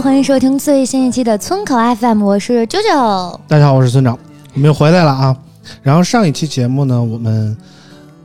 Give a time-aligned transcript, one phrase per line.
[0.00, 3.40] 欢迎收听最新一期的村口 FM，我是九九。
[3.46, 4.18] 大家好，我是村长，
[4.54, 5.36] 我们又回来了啊。
[5.82, 7.54] 然后上一期节目呢，我们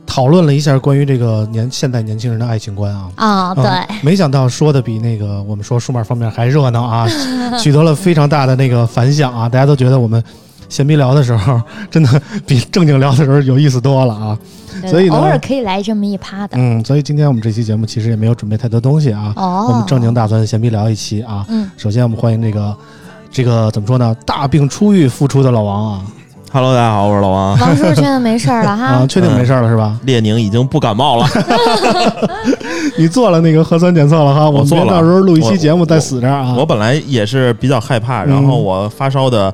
[0.06, 3.10] 讨论了一下关于这个年现代年轻人的爱情观啊。
[3.16, 7.06] 啊、对，嗯没想到说的比那个我们说数码方面还热闹啊，
[7.60, 9.46] 取得了非常大的那个反响啊！
[9.46, 10.22] 大家都觉得我们
[10.68, 14.38] 闲逼聊的时候，真的比正经聊的时候有意思多了啊。
[14.86, 16.58] 所以呢偶尔可以来这么一趴的。
[16.58, 21.46] 嗯，所以今天我们这期节目其实也没有准备太多东西啊，哦，我们正经打算闲逼聊一期啊。
[21.48, 22.76] 嗯，首先我们欢迎这个
[23.30, 24.14] 这个怎么说呢？
[24.26, 26.02] 大病初愈复出的老王啊
[26.52, 27.58] Hello，大家好，我是老王。
[27.58, 28.84] 王叔 确定没事了哈。
[28.84, 29.98] 啊，确定没事了是吧？
[30.04, 31.26] 列宁已经不感冒了
[32.98, 36.54] 你做了那个核酸检测了哈，我做了别到时候录一期节目再死这儿啊。
[36.56, 39.52] 我本来也是比较害怕，嗯然后我发烧的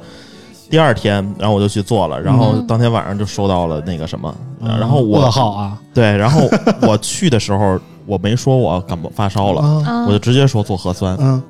[0.73, 2.67] 第二天，然后我就去做了，然后嗯。
[2.67, 4.79] 当天晚上就收到了那个什么，嗯。
[4.81, 5.79] 然后我噩耗啊。
[5.93, 6.41] 对，然后
[6.81, 9.61] 我去的时候我没说我感冒发烧了，
[10.07, 11.43] 我就直接说做核酸，嗯，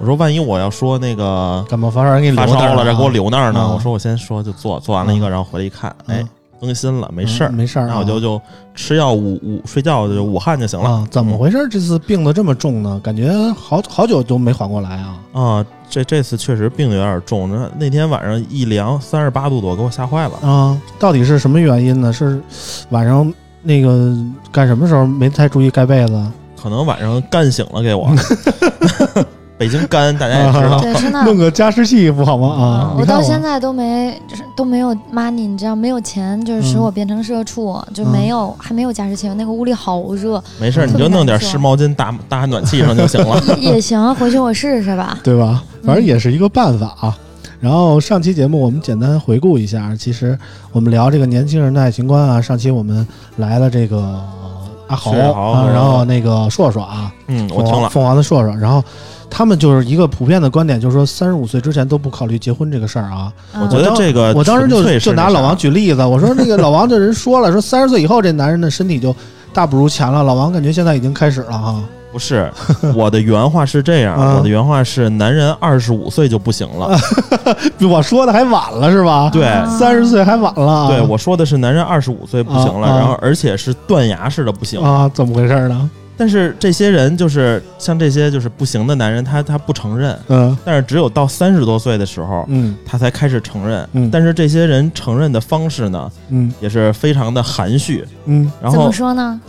[0.00, 2.84] 我说万一我要说那个感冒发烧人给你发烧了，留那儿啊。
[2.84, 6.28] 再给我留那儿呢，啊我说我先说就做，做完了一个，然后回来一看，哎嗯，
[6.60, 7.50] 更新了，没事儿。
[7.50, 8.42] 嗯，没事儿啊，然后我就就
[8.74, 10.90] 吃药捂捂睡觉就捂汗就行了。
[10.90, 11.68] 啊，，怎么回事？
[11.70, 13.00] 这次病得这么重呢？
[13.04, 15.20] 感觉好好久都没缓过来啊。
[15.32, 20.34] 啊，这这次确实病得有点重，那那天晚上一量三十八度多，给我吓坏了。
[20.42, 22.12] 啊，到底是什么原因呢？
[22.12, 22.40] 是
[22.90, 23.32] 晚上
[23.62, 24.12] 那个
[24.50, 26.26] 干什么时候没太注意盖被子？
[26.60, 28.10] 可能晚上干醒了给我。
[29.64, 31.22] 北京干大家也 知道，对，真的。
[31.24, 32.48] 弄个加湿器不好吗？
[32.48, 43.42] 啊，我到现在都没，就是都没有 money，你知道，没有钱，就是使嗯我变成社畜，就没有，还没有加湿器，那个屋里好热，没事，你就弄点湿毛巾搭搭暖气上就行了。
[43.58, 45.18] 也 也行，回去我试试吧。
[45.24, 45.62] 对吧？
[45.82, 47.16] 反正也是一个办法啊。
[47.58, 50.38] 然后上期节目我们简单回顾一下，其实
[50.72, 52.38] 我们聊这个年轻人的爱情观啊。
[52.38, 53.06] 上期我们
[53.38, 54.20] 来了这个
[54.88, 58.84] 阿豪阿豪啊，然后那个硕硕啊，嗯，我听了，凤凰的硕硕，然后
[59.36, 63.32] 他们就是一个普遍的观点，就是说三十五岁之前都不考虑结婚这个事儿啊。
[63.52, 69.14] 嗯我觉得这个我当时就就拿老王举例子，我说那个老王这人说了，说三十岁以后这男人的身体就
[69.52, 70.22] 大不如前了。
[70.22, 71.82] 老王感觉现在已经开始了哈。
[72.12, 72.48] 不是
[72.94, 76.96] 我的原话是这样，啊我的原话是男人二十五岁就不行了。
[77.76, 79.28] 比 我说的还晚了是吧？
[79.32, 80.86] 对啊三十岁还晚了啊。
[80.86, 84.80] 对，我说的是男人二十五岁不行了，然后而且是断崖式的不行。
[84.80, 85.90] 啊，怎么回事呢？
[86.16, 90.56] 但是这些人就是像这些就是不行的男人，他他不承认，嗯。
[90.64, 92.76] 但是只有到三十多岁的时候，嗯。
[92.86, 93.88] 他才开始承认。
[93.92, 94.10] 嗯。
[94.10, 96.52] 但是这些人承认的方式呢，嗯。
[96.60, 98.04] 也是非常的含蓄。
[98.26, 99.40] 嗯，然后怎么说呢？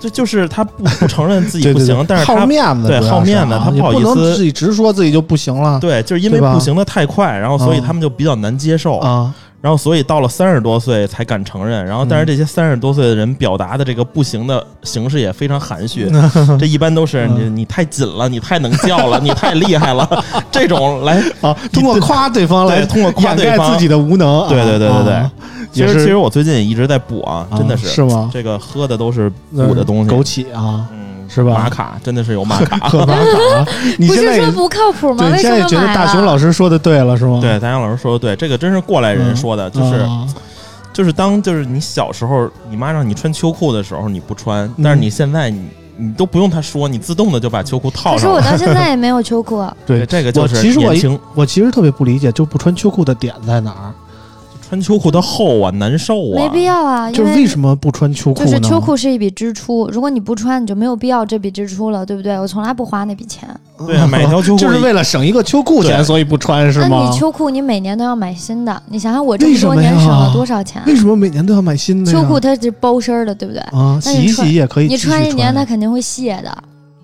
[0.00, 1.86] 这就是他不不承认自己对对对。
[1.86, 9.32] 不行，但是好他面子，对好面子啊他不好意思自己直说自己就不行了对，就是因为不行的太快，然后所以啊他们就比较难接受，啊。
[9.60, 11.84] 然后所以到了三十多岁才敢承认。
[11.84, 16.10] 然后但是嗯这些三十多岁的人表达的这个不行的形式也非常含蓄，
[16.58, 24.48] 这一般都是你嗯你太紧了，你太能叫了，你太厉害了， 这种来啊，通过夸对方来对通过夸掩对方盖自己的无能啊。
[24.48, 25.30] 对对对对对啊
[25.72, 28.28] 其实其实我最近也一直在补啊，真的啊是吗？
[28.32, 30.99] 这个喝的都是补的东西，枸杞啊，嗯，
[31.32, 32.76] 是吧玛卡真的是有玛卡。
[32.90, 35.24] 喝玛卡， 你不现在也是说不靠谱吗？
[35.30, 37.38] 对，现在也觉得买大熊了老师说的对了是吗？
[37.40, 40.26] 对，大杨老师说的对，这个真是过来人说的，就是啊
[40.92, 48.36] 就是当就是你小时候，你妈让你穿秋裤的时候你不穿，嗯但是你现在你你都不用她说，你自动的就把秋裤套可是上了。
[48.38, 49.64] 我到现在 也没有秋裤。
[49.86, 53.94] 对这个就是我其实我一年轻我其实特别不理解，就不穿秋裤的点在哪儿？
[54.70, 56.36] 穿秋裤它厚啊，难受啊。
[56.36, 58.46] 没必要啊，因就是为什么不穿秋裤呢？
[58.46, 62.38] 就是秋裤是一笔支出，如果你不穿，你就没有必要这笔支出了，对不对？
[62.38, 63.48] 我从来不花那笔钱。
[63.84, 67.18] 对啊， 买条秋裤就是为了省一个秋裤钱，所以不穿是吗那你？
[67.18, 70.80] 秋裤你每年都要买新的，你想想我这么多年省了多少钱？
[70.86, 73.60] 为什么每年都要买新的秋裤它是包身儿的，对不对？
[73.72, 76.56] 啊，洗一那你穿洗也可以你穿一年它肯定会卸的。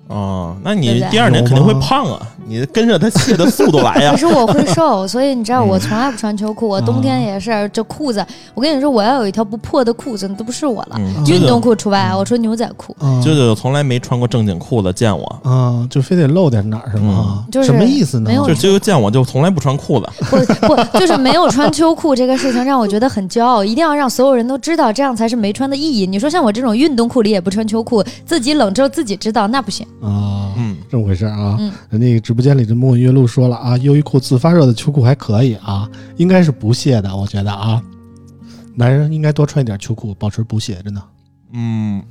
[0.08, 4.16] 啊，那你第二年肯定会胖啊，你跟着它卸的速度来呀可。
[4.16, 8.24] 是我会瘦， 所以你知道我从来不穿秋裤，我冬啊天也是这裤子。
[8.54, 10.96] 我跟你说，我要有一条不破的裤子，那都不是我了。
[10.98, 12.94] 嗯，运动裤除外，我说牛仔裤。
[13.00, 15.24] 啊舅舅从来没穿过正经裤子，见我。
[15.42, 17.44] 啊，就非得露点哪儿是吗？
[17.44, 18.28] 嗯就是什么意思呢？
[18.28, 20.36] 没有就舅舅见我就从来不穿裤子， 不
[20.68, 26.06] 不，就是没有穿秋裤这个事情让我觉得很骄傲，一定要让所有人都知道，这样才是没穿的意义。
[26.06, 29.86] 你说像我这种运动裤里也不穿秋裤，自己冷之后自己知道，那不行。
[30.00, 31.56] 啊，嗯，这么回事啊。
[31.58, 31.72] 嗯。
[31.90, 37.82] 人家直播间里的莫问月露说了啊，优衣库自发热的秋裤还可以啊，应该是不屑的，我觉得啊，
[38.74, 41.02] 男人应该多穿一点秋裤，保持不屑，真的。
[41.52, 42.02] 嗯，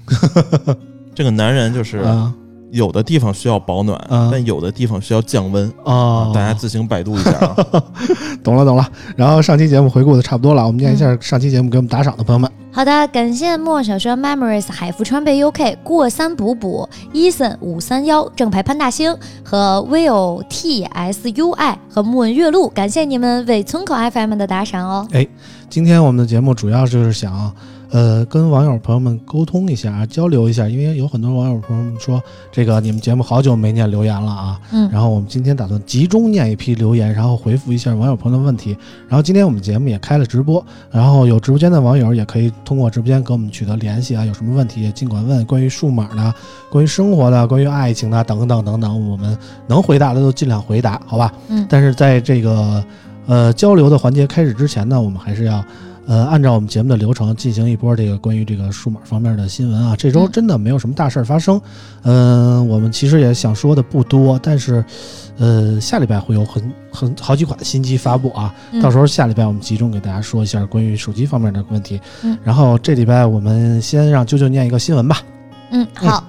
[1.14, 2.34] 这个男人就是啊
[2.76, 5.72] 有的地方需要保暖，啊但有的地方需要降温。
[5.86, 7.56] 啊，大家自行百度一下啊。
[8.44, 8.86] 懂了懂了。
[9.16, 12.52] 然后上期节目回顾的差不多了，我们念一下上期节目给我们打赏的朋友们。
[12.72, 25.08] 好的，感谢莫小轩 Memories、海福川贝 UK、过三补补、Eason 五三幺、正牌潘大星和 Will T S U I 和木文月露，感谢你们为村口 FM 的打赏哦。
[25.14, 25.26] 哎
[25.70, 27.52] 今天我们的节目主要就是想，
[27.92, 32.22] 呃，跟网友朋友们沟通一下，交流一下，因为有很多网友朋友们说，
[32.52, 34.60] 这个你们节目好久没念留言了啊。
[34.72, 38.76] 嗯然后我们今天打算集中念一批留言，然后回复一下网友朋友的问题。
[39.08, 46.34] 然后今天我们节目也开了直播，然后有直播间的网友也可以通过直播间跟我们取得联系啊，有什么问题也尽管问，关于数码的、
[46.70, 49.38] 关于生活的、关于爱情的等等等等，我们
[49.68, 51.34] 能回答的都尽量回答，好吧？
[51.50, 52.84] 嗯但是在这个
[53.28, 55.64] 呃交流的环节开始之前呢，我们还是要。
[56.08, 59.96] 呃，按照我们节目的流程进行一波这个关于这个数码方面的新闻啊。
[59.96, 61.60] 这周嗯真的没有什么大事儿发生，
[62.04, 64.84] 嗯、我们其实也想说的不多，但是，
[65.38, 68.54] 呃，下礼拜会有很很好几款新机发布啊。
[68.72, 72.00] 嗯到时候下礼拜我们集中给大家说一下关于手机方面的问题。
[72.24, 75.18] 嗯然后这礼拜我们先让啾啾念一个新闻吧。
[75.72, 76.24] 嗯，好。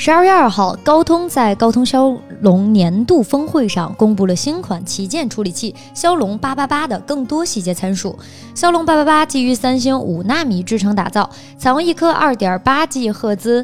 [0.00, 2.10] 十二月二号，高通在高通骁
[2.40, 8.18] 龙年度峰会上公布了新款旗舰处理器骁龙八八八的更多细节参数。
[8.54, 13.62] 骁龙八八八基于三星五纳米制程打造，采用一颗二点八 G 赫兹，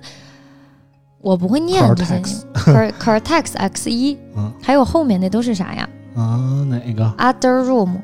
[1.22, 5.88] 我不会念这些 Cortex Cor- Cortex X 一嗯，还有后面那都是啥呀？
[6.14, 7.96] 啊，哪个？Other Room、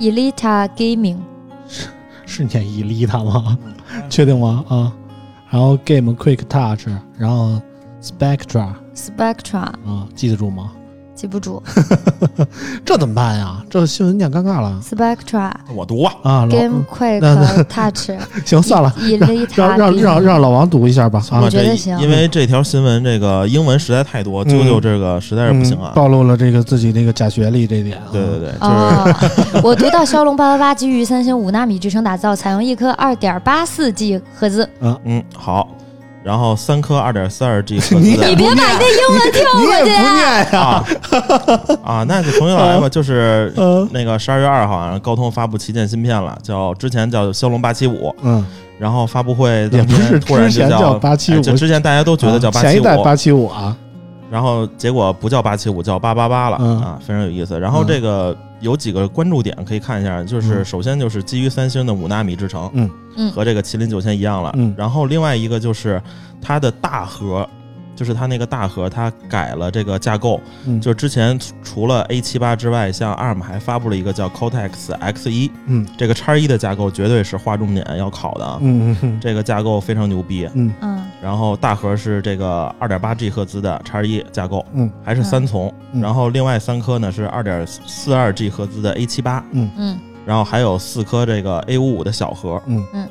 [0.00, 1.18] Elita、Gaming。
[2.26, 3.58] 是念 Elita 吗？
[4.08, 4.64] 确定吗？
[4.68, 4.92] 啊，
[5.50, 6.86] 然后 Game Quick Touch，
[7.16, 7.60] 然后
[8.00, 10.72] Spectra Spectra 啊，记得住吗？
[11.18, 11.60] 记不住
[12.86, 13.60] 这怎么办呀？
[13.68, 18.10] 这新闻念尴尬了，Spectra 我读啊，啊！Game Quick Touch
[18.46, 18.94] 行算了
[19.56, 21.50] 让让让让老王读一下吧啊我！
[21.50, 25.94] 觉得行因为这条新闻这个英文实在太多，嗯啾啾这个实在是不行啊嗯。
[25.96, 28.04] 暴露了这个自己那个假学历这点啊。
[28.12, 34.68] 对对对，就是哦， 我读到骁龙八八八基于三星五纳米制程打造，采用一颗二点八四 G 赫兹。
[34.80, 35.68] 嗯嗯好，
[36.28, 40.12] 然后三颗二点四二 G 赫你兹的你别把那英文跳你也不过去啊！
[40.12, 40.60] 念？
[40.60, 40.84] 啊。
[41.82, 43.88] 啊，那就重新来吧，就是嗯。
[43.92, 48.44] 那个十二月二号啊，高通发布旗舰芯片了，叫之前叫骁龙八七五，嗯，
[48.78, 53.74] 然后发布会也当不是天突然就叫875哎就之前大家都觉得叫啊八七五，前一代八七五啊，
[54.30, 56.78] 然后结果不叫八七五，叫八八八了、嗯。
[56.82, 57.58] 啊，非常有意思。
[57.58, 57.86] 然后嗯。
[57.88, 64.52] 这个有几个关注点可以看一下，就是嗯首先就是基于三星的五纳米制程，嗯嗯和这个麒麟九千一样了。
[64.56, 66.02] 嗯然后另外一个就是
[66.40, 67.48] 它的大核。
[67.98, 70.40] 就是它那个大核，它改了这个架构。
[70.66, 78.58] 嗯就是之前除了 A 七八之外，像 ARM 还发布了一个叫 Cortex X 一，嗯这个叉一的架构绝对是划重点要考的啊。
[78.60, 80.48] 嗯嗯这个架构非常牛逼。
[80.54, 85.74] 嗯嗯然后大核是这个二点八 G 赫兹的叉一架构，嗯还是三重。
[85.90, 92.62] 嗯然后另外三颗呢是二点四二 G 赫兹的 A 七八，嗯嗯然后还有四颗这个 A 五五的小核。
[92.66, 93.08] 嗯嗯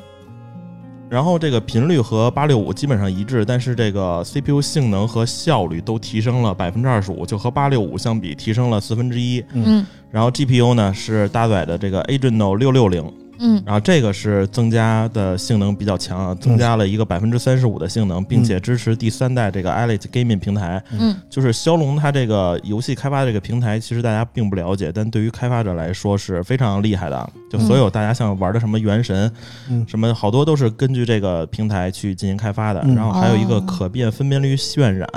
[1.10, 9.42] 然后这个频率和八六五基本上一致，但是这个 CPU 性能和效率都提升了百分之二十五，就和八六五相比提升了四分之一。
[9.52, 13.04] 嗯然后 GPU 呢是搭载的这个 Adreno 六六零，
[13.38, 20.82] 嗯然后这个是增加的性能比较强啊，增加了一个百分之三十五的性能，并且支持第三代这个 Elite Gaming 平台。
[20.90, 27.30] 嗯就是骁龙它这个游戏开发这个平台，其实大家并不了解，但对于开发者来说是非常厉害的。
[27.50, 29.30] 就所有大家像玩的什么原神，
[29.70, 32.80] 嗯什么好多都是根据这个平台去进行开发的。
[32.84, 35.08] 嗯然后还有一个哦可变分辨率渲染。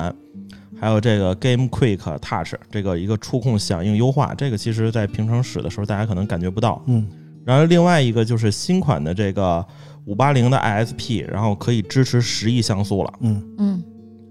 [0.79, 6.81] 还有这个 Game Quick Touch 这个一个触控响应优化，这个其实在平常使的时候大家可能感觉不到。
[6.87, 7.07] 嗯
[7.45, 9.65] 然后另外一个就是新款的这个
[10.05, 13.13] 五八零的 ISP，然后可以支持十亿像素了。
[13.21, 13.43] 嗯。
[13.57, 13.83] 嗯。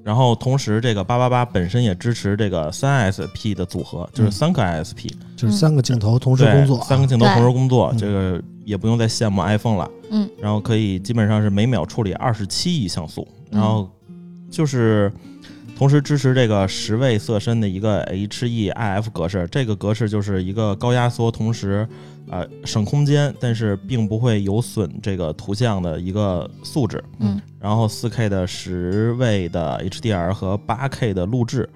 [0.02, 4.32] 然后同时这个八八八本身也支持这个三 SP 的组合，就是嗯。
[4.32, 7.98] 三个 ISP，、就是三个镜头同时工作啊，三个镜头同时工作，嗯。
[7.98, 9.90] 这个也不用再羡慕 iPhone 了。
[10.10, 13.88] 嗯，然后可以基本上是每秒处理二十七亿像素，然后
[14.50, 15.12] 就是
[15.80, 21.88] 同时支持这个十位色深的一个 HEIF 格式，这个格式就是一个高压缩，同时
[22.28, 27.02] 呃省空间，但是并不会有损这个图像的一个素质。
[27.20, 31.66] 嗯，然后四 K 的十位的 HDR 和八 K 的录制，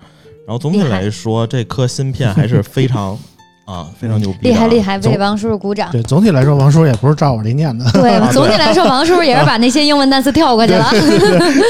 [0.46, 3.18] 然后总体来说，这颗芯片还是非常
[3.64, 5.90] 啊非常牛逼啊，厉害厉害，为王叔叔鼓掌。
[5.90, 10.86] 对，总体来说，王叔叔也不是照我这念的，对 啊，总体来说，王叔叔也是把那些英文单词跳过去了。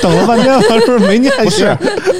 [0.02, 1.66] 等了半天，王叔叔没念不是是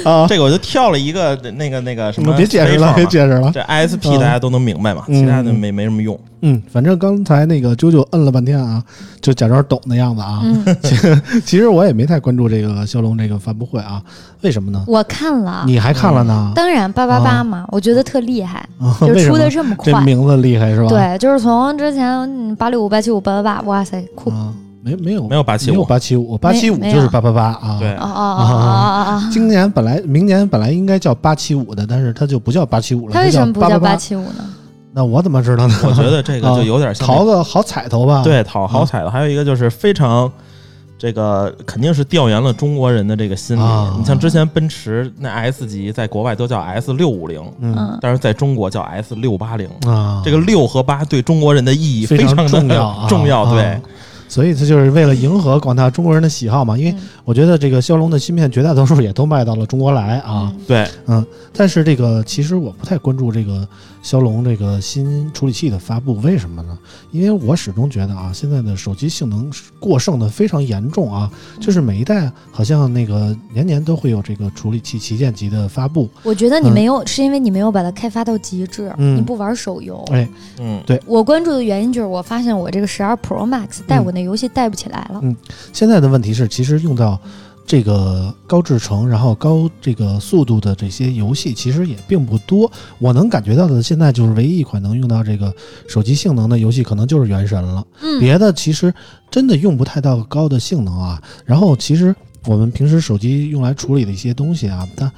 [0.07, 3.51] 啊，这个我就跳了一个那个那个什么，别解释了，别解释了。
[3.53, 6.17] 这 ISP 嗯大家都能明白嘛，嗯其他的没没什么用。
[6.34, 6.34] 嗯，
[6.71, 8.83] 反正刚才那个啾啾摁了半天啊，
[9.21, 10.41] 就假装懂的样子啊。
[10.43, 10.63] 嗯，
[11.45, 14.01] 其实我也没太关注这个骁龙这个发布会啊，
[14.41, 14.83] 为什么呢？
[14.87, 16.51] 我看了，你还看了呢？
[16.55, 19.91] 当然八八八嘛，我觉得特厉害，啊就 出的这么快。
[19.91, 20.89] 这名字厉害是吧？
[20.89, 24.29] 对，就是从之前八六五、八七五、八八八，哇塞，酷！
[24.29, 27.77] 啊，没没有没有八七五没有八七五，八七五就是八八八啊。
[27.79, 29.29] 对哦哦哦哦哦哦！
[29.31, 33.95] 今年本来明年本来应该叫八七五的，但是它就不叫八七五了，它为什么不叫八八？
[33.95, 34.45] 七五呢？
[34.95, 35.75] 那我怎么知道呢？
[35.83, 38.23] 我觉得这个就有点像那淘个好彩头吧。
[38.23, 40.31] 对讨好彩头，还有一个就是非常。
[40.97, 43.61] 这个肯定是调研了中国人的这个心理。
[43.61, 47.43] 啊你像之前奔驰那 S 级在国外都叫 S 六五零，
[47.99, 49.69] 但是在中国叫 S 六八零。
[49.85, 53.41] 啊，这个六和八对中国人的意义非常常重要 啊重要。
[53.41, 53.81] 啊对，
[54.29, 56.77] 所以它就是为了迎合广大中国人的喜好嘛。
[56.77, 60.51] 因为嗯我觉得这个骁龙的芯片绝大多数也都卖到了中国来啊。
[60.65, 61.23] 对嗯，
[61.53, 63.67] 但是这个其实我不太关注这个
[64.05, 66.77] 骁龙这个新处理器的发布，为什么呢？
[67.09, 71.27] 因为我始终觉得啊，现在的手机性能过剩的非常严重啊，
[71.59, 76.07] 就是每一代好像那个年年都会有这个处理器旗舰级的发布。
[76.21, 80.05] 我觉得你没有，是因为你没有把它开发到极致，嗯你不玩手游。
[80.11, 85.19] 哎，嗯，对我关注的原因就是我发现我这个十二 Pro Max 带我那游戏带不起来了。
[85.23, 85.35] 嗯
[85.73, 87.19] 现在的问题是，其实用到
[87.67, 92.71] 这个高制程，然后高这个速度的这些游戏，其实也并不多。
[92.99, 95.53] 我能感觉到的，现在就是唯一一款能用到这个
[95.87, 97.85] 手机性能的游戏，可能就是《原神》了。
[98.01, 98.93] 嗯，别的其实
[99.31, 101.21] 真的用不太到高的性能啊。
[101.43, 105.11] 然后其实我们平时手机用来处理的一些东西啊，它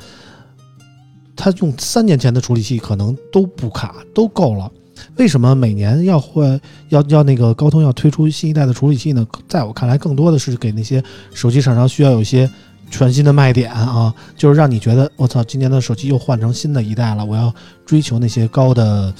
[1.35, 4.71] 它用三年前的处理器可能都不卡，都够了。
[5.17, 9.25] 为什么每年要换要要那个高通要推出新一代的处理器呢？
[9.47, 12.49] 在我看来，更多的是给那些手机厂商需要有一些
[12.89, 17.53] 全新的卖点啊，就是让你觉得我操，今年的手机又换成新的一代了，我要
[17.85, 19.13] 追求那些高的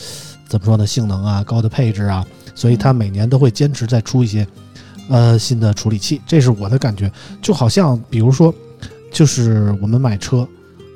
[0.48, 4.48] 怎么说呢性能啊，高的配置啊，所以它每年都会坚持再出一些
[5.10, 7.12] 呃新的处理器，这是我的感觉。
[7.41, 8.53] 就好像比如说，
[9.12, 10.48] 就是我们买车，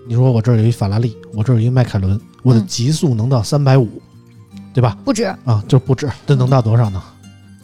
[0.07, 4.01] 你说我这儿有一法拉利，我这儿有一迈凯伦，我的嗯极速能到三百五，
[4.73, 4.97] 对吧？
[5.03, 5.25] 不止。
[5.45, 7.01] 啊，就不止，这能到多少呢？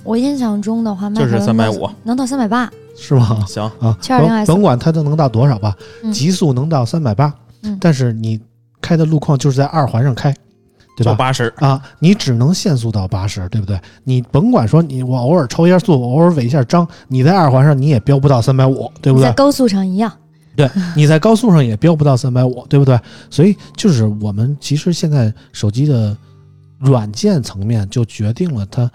[0.04, 2.72] 我印象中的话，就是迈凯伦350能到三百八。
[2.96, 3.46] 是吗？
[3.48, 8.40] 行，啊，720甭 S 甭管它能到多少吧，嗯极速能到三百八嗯，但是你
[8.82, 10.34] 开的路况就是在二环上开，
[10.96, 11.12] 对吧？
[11.12, 13.80] 就八十，啊，你只能限速到八十，对不对？
[14.04, 19.26] 你甭管说你我偶尔抽一下速，我偶尔违一下章，你在二环上你也飙不到三百五，对不对？
[19.26, 20.12] 在高速上一样。
[20.56, 23.00] 对，你在高速上也飙不到三百五，对不对？
[23.30, 26.18] 所以就是我们其实现在手机的
[26.80, 28.90] 软件层面就决定了它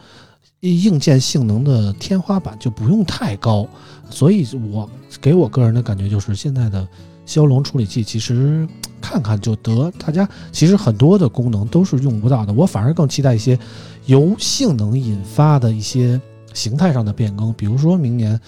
[0.61, 3.67] 硬件性能的天花板就不用太高，
[4.09, 4.89] 所以我
[5.21, 6.87] 给我个人的感觉就是现在的
[7.27, 8.67] 骁龙处理器其实
[9.01, 13.59] 看看就得，大家其实很多的功能都是用不到的，我反而更期待一些
[14.07, 16.21] 由性能引发的一些
[16.55, 18.41] 形态上的变更，比如说明年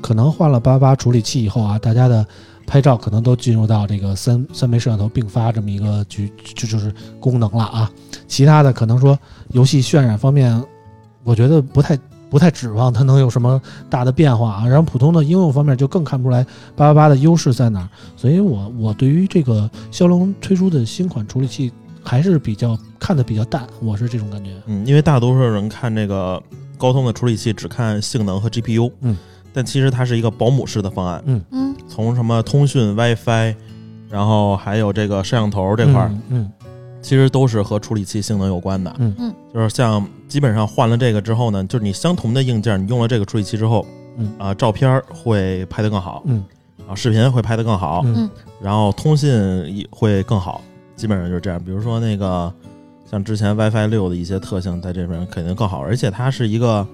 [0.00, 2.26] 可能换了八八处理器以后啊，大家的
[2.72, 7.92] 拍照可能都进入到这个三三枚摄像头并发这么一个局就就是功能了啊。
[8.26, 9.18] 其他的可能说
[9.50, 10.58] 游戏渲染方面，
[11.22, 11.98] 我觉得不太
[12.30, 13.60] 不太指望它能有什么
[13.90, 14.66] 大的变化啊。
[14.66, 16.42] 然后普通的应用方面就更看不出来
[16.74, 17.88] 八八八的优势在哪儿。
[18.16, 21.70] 所以我我对于这个骁龙推出的新款处理器
[22.02, 24.50] 还是比较看的比较淡，我是这种感觉。
[24.64, 26.42] 嗯，因为大多数人看这个
[26.78, 29.14] 高通的处理器只看性能和 GPU，嗯，
[29.52, 31.42] 但其实它是一个保姆式的方案，嗯。
[31.50, 33.54] 嗯，从什么通讯、WiFi，
[34.08, 36.52] 然后还有这个摄像头这块儿，嗯嗯。
[37.02, 38.94] 其实都是和处理器性能有关的。
[38.98, 39.14] 嗯。
[39.18, 43.84] 嗯，就是像基本上换了这个之后呢，就是你相同的硬件，你用了这个处理器之后，
[44.16, 44.32] 嗯。
[44.38, 46.44] 啊、照片儿会拍得更好，嗯。
[46.88, 48.14] 啊视频会拍得更好，嗯。
[48.18, 48.30] 嗯。
[48.60, 49.30] 然后通信
[49.76, 50.62] 也会更好，
[50.94, 51.62] 基本上就是这样。
[51.62, 52.52] 比如说那个
[53.10, 56.86] 像之前 WiFi 六的一些特性，在这边肯定更好，而且它是一个，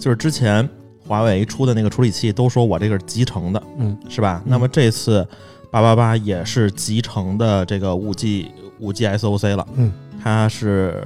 [0.00, 0.68] 就是之前
[1.06, 4.40] 华为出的那个处理器都说我这个是集成的，嗯，是吧？
[4.44, 5.26] 嗯那么这次
[5.70, 9.92] 八八八也是集成的这个五 G 五 G SOC 了，嗯，
[10.22, 11.04] 它是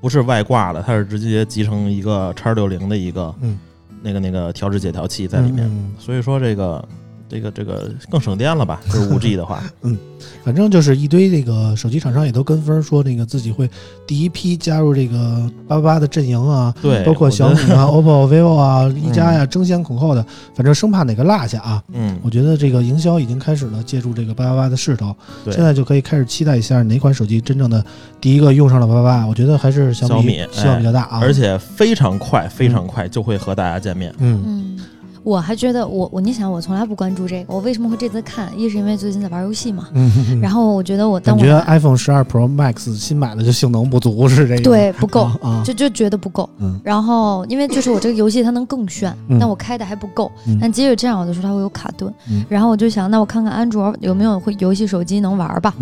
[0.00, 0.82] 不是外挂的？
[0.82, 3.58] 它是直接集成一个叉六零的一个嗯
[4.02, 6.86] 那个那个调制解调器在里面，嗯所以说这个。
[7.32, 8.80] 这个这个更省电了吧？
[8.92, 9.96] 就是五 G 的话，嗯
[10.44, 13.68] 反正就是一堆这个手机厂商也都跟风说，那个自己会
[14.06, 20.24] 第一批加入这个八八八的阵营啊，对，包括小米啊、OPPO、vivo 啊、一加呀，争先恐后的，
[20.54, 21.82] 反正生怕哪个落下啊。
[21.92, 27.84] 嗯，我觉得这个营销已经开始了，借助这个八八八的势头，对现在就可以开始期待一下哪款手机真正的
[28.20, 29.26] 第一个用上了八八八。
[29.26, 34.14] 我觉得还是小小米希望比较大啊，而且非常快，非常快就会和大家见面。
[34.18, 34.78] 嗯嗯，
[35.24, 38.50] 我还觉得我我你想我从来不关注这个，我为什么会这次看？
[38.58, 46.48] 一是因为最近在玩游戏嘛，嗯，然后我觉得我当我觉得 iPhone 十二 Pro Max 新买的就性能不足是这个，对不够，啊，就就觉得不够。
[46.58, 50.30] 嗯然后因为就是我这个游戏它能更炫，嗯但我开的还不够。
[50.46, 52.12] 嗯但即使这样，有的时候它会有卡顿。
[52.30, 55.74] 嗯然后我就想，那我看看安卓有没有会游戏手机能玩吧？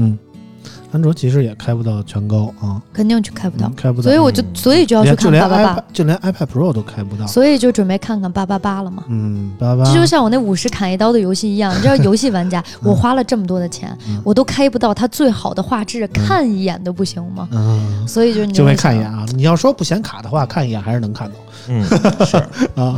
[0.64, 9.04] 嗯，安卓其实也开不到全高啊，肯定去开不到嗯，开不到，所以我就所以就要去看八八八，就连 iPad Pro 都开不到，所以就准备看看八八八了嘛。
[9.08, 17.48] 嗯，八八这就像我那五十砍一刀的游戏一样，你知道，游戏玩家， 我花了这么多的钱，嗯我都开不到它最好的画质，看一眼都不行吗？
[17.52, 18.06] 嗯。
[18.06, 19.24] 所以就是你就会看一眼，啊！
[19.36, 21.34] 你要说不显卡的话，看一眼还是能看到
[21.70, 21.82] 嗯，
[22.26, 22.36] 是，
[22.74, 22.96] 啊。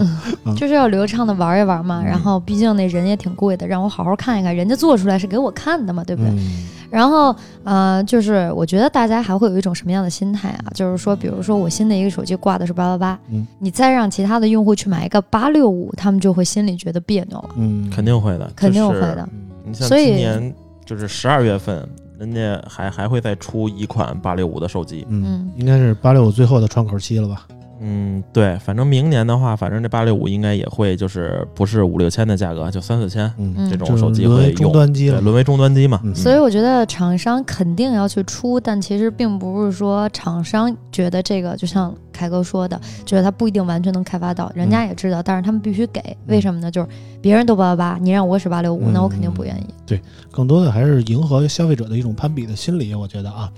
[0.56, 2.00] 就是要流畅的玩一玩嘛。
[2.02, 6.30] 嗯然后毕竟那人也挺贵的，让我好好看一看，人家做出来是给我看的嘛，对不对？
[6.30, 10.68] 嗯然后呃，就是我觉得大家还会有一种什么样的心态啊？
[10.74, 19.26] 就是说，比如说我新的一个手机挂的是八八八嗯，你再让其他的用户去买一个八六五，他们就会心里觉得别扭了，嗯，肯定会的，肯定会就是的。
[19.64, 21.88] 你像所以今年就是十二月份，
[22.18, 25.06] 人家还还会再出一款八六五的手机。
[25.08, 27.46] 嗯嗯，应该是八六五最后的窗口期了吧？
[27.82, 33.28] 嗯，对，反正明年的话，反正这八六五应该也会就是不是五六千的价格，就三四千
[33.68, 35.20] 这种手机沦为终会用，对，端机了。
[35.20, 36.00] 沦为终端机嘛。
[36.04, 46.70] 嗯所以我觉得厂商肯定要去出，但其实并不是说厂商觉得这个，就像凯哥说的，觉得他不一定完全能开发到，人家也知道，但是他们必须给，为什么呢？
[46.70, 46.86] 就是
[47.20, 49.66] 别人都八八八，你让我使八六五，嗯那我肯定不愿意。
[49.84, 53.50] 对更多的还是迎合消费者的一种攀比的心理，我觉得啊。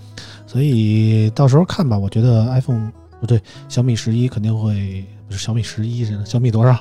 [0.46, 2.90] 所以到时候看吧，我觉得 iPhone
[3.24, 6.78] 不对，小米十一肯定会不是小米十一是小米多少？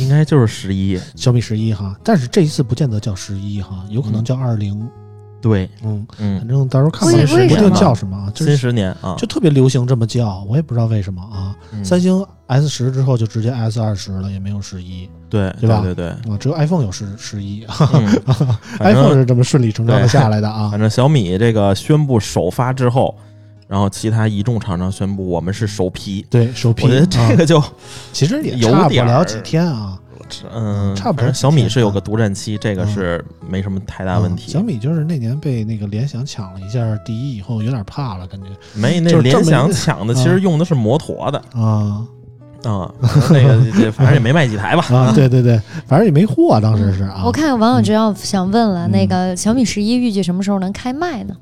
[0.00, 1.00] 应该就是十一。
[1.14, 4.86] 小米十一哈，但是这一次不见得叫十一哈，有可能叫二零。
[5.40, 11.56] 对，嗯，嗯反，正到时候看吧，为为不定什么叫什么啊，就新十年啊，就特别流行这么叫，我也不知道为什么啊。
[11.72, 18.06] 嗯三星 S 十之后就直接 S 二十了，也没有十一对对吧对对啊，只有 iPhone 有十十一嗯，
[18.78, 20.78] 反，iPhone 是这么顺理成章的下来的啊反。
[20.78, 23.16] 正小米这个宣布首发之后，
[23.72, 26.22] 然后其他一众厂商宣布我们是首批。
[26.28, 27.62] 对，首批，我觉得这啊个就
[28.12, 29.98] 其实也有差不点儿了几天啊。
[30.52, 34.50] 嗯，差不多小米是有个独占期，这个嗯是没什么太大问题。
[34.50, 42.06] 嗯小米就是那年被那个联想抢了一下第一以后，有点怕了，感觉没那联想抢的，嗯 其实用的是摩托的啊
[42.64, 42.92] 啊，
[43.30, 44.84] 那个这反正也没卖几台吧。
[44.94, 47.22] 啊，对对对，反正也没货，当时是啊。
[47.24, 51.34] 我看有网友就要想问了，嗯那个小米十一预计什么时候能开卖呢？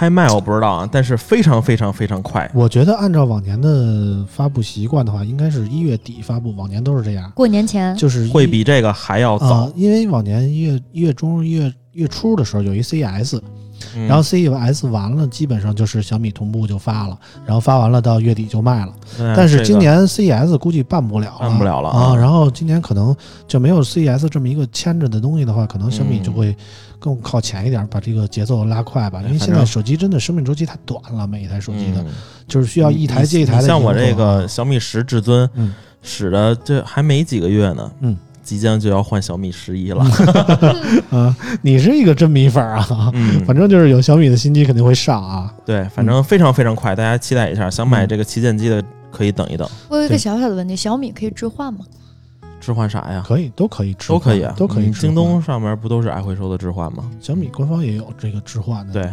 [0.00, 2.50] 开卖我不知道啊，但是非常非常非常快。
[2.54, 13.38] 我觉得按照往年的发布习惯的话，应该是一月底发布，往年都是这样，过年前就是会比这个还要啊早，，因为往年一月一月中、一月月初的时候有一 CES，
[13.96, 14.06] 嗯。
[14.06, 18.92] 然后 CES 完了，基本上就是小米同步就发了，然后发完了到月底就卖了。
[19.18, 21.88] 嗯但是今年 CES 估计办不了了，办不了了。
[21.90, 22.00] 啊。
[22.12, 23.14] 啊然后今年可能
[23.46, 26.56] 就没有 CES 这么一个牵着的东西的话，可能小米嗯就会
[26.98, 29.22] 更靠前一点，把这个节奏拉快吧。
[29.26, 32.06] 因为现在手机真的生命周期太短了，每一台手机的嗯。
[32.46, 35.72] 就是需要一台接一台的像我这个啊小米十至尊，嗯。
[36.02, 38.16] 使的这还没几个月呢，嗯，
[38.50, 40.04] 即将就要换小米十一了，
[41.10, 42.84] 啊，你是一个真米粉啊。
[43.14, 47.70] 嗯， 反正就是有小米的新机肯定会上啊，对，反正非常非常快，大家期待一下。
[47.70, 48.82] 想买嗯这个旗舰机的
[49.12, 51.80] 可以等一等，我有一个小小的问题，小米可以置换吗？
[52.60, 53.22] 置换啥呀？
[53.24, 54.86] 可以都可以置换，都可以啊，都可以。
[54.88, 57.08] 嗯京东上面不都是爱回收的置换吗？
[57.20, 59.08] 小米官方也有这个置换的对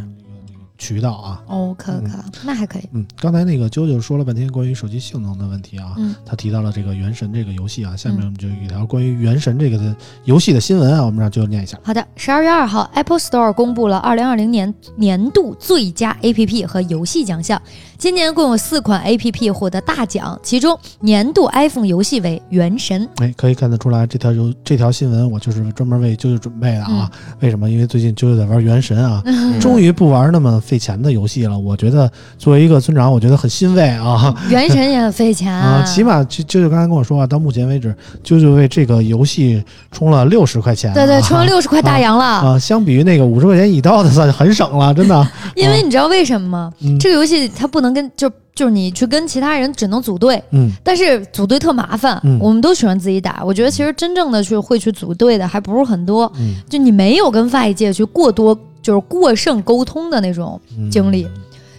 [0.77, 1.43] 渠道啊。
[1.47, 2.83] 哦，可嗯可，那还可以。
[2.91, 11.77] 嗯，刚才那个啾啾说了半天关于手机性能的问题啊，嗯他提到了这个《原神》这个游戏啊，下面我们就有一条关于《原神》这个的游戏的新闻啊，我们让啾啾念一下。
[11.83, 17.61] 好的，十二月二号，Apple Store 公布了二零二零年年度最佳 APP 和游戏奖项，
[17.97, 23.01] 今年共有四款 APP 获得大奖，其中年度 iPhone 游戏为《原神》。
[23.23, 26.87] 哎，可以看得出来，这条游这条新闻我就是专门为啾啾准备的啊。
[26.89, 27.69] 嗯为什么？
[27.69, 29.23] 因为最近啾啾在玩《原神》啊，
[29.59, 31.57] 终于不玩那么费钱的游戏了。
[31.57, 34.33] 我觉得作为一个村长，我觉得很欣慰啊。
[34.49, 40.93] 原神也很费钱啊， 起码啾啾啾刚才跟我说啊，到目前为止，啾啾为这个游戏充了六十块钱、啊。
[40.93, 42.23] 对对，充了六十块大洋了。
[42.53, 45.27] 啊，相比于那个五十块钱一刀的，算很省了，真的。
[45.55, 46.71] 因为你知道为什么吗？
[46.81, 52.19] 嗯这个游戏它不能跟就就是你去跟其他人只能组队，嗯但是组队特麻烦。
[52.23, 56.31] 嗯我们都喜欢自己打，我觉得其实真正的去会去组队的还不是很多。
[56.39, 61.27] 嗯就你没有跟外界去过多就是过剩沟通的那种，嗯经历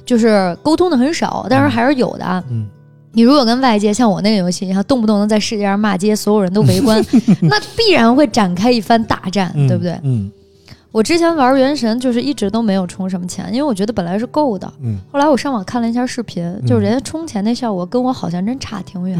[0.07, 2.43] 就是沟通的很少，但是还是有的啊。
[2.51, 2.67] 嗯
[3.13, 7.03] 你如果跟外界像我那个游戏一样，动不动能在世界上骂街，所有人都围观，
[7.43, 9.99] 那必然会展开一番大战，嗯，对不对？
[10.05, 10.31] 嗯
[10.99, 14.69] 我之前玩原神就是一直都没有充什么钱，因为我觉得本来是够的。
[14.83, 14.99] 嗯。
[15.13, 19.17] 后来我上网看了一下视频，就是人家充钱那效果跟我好像真差挺远，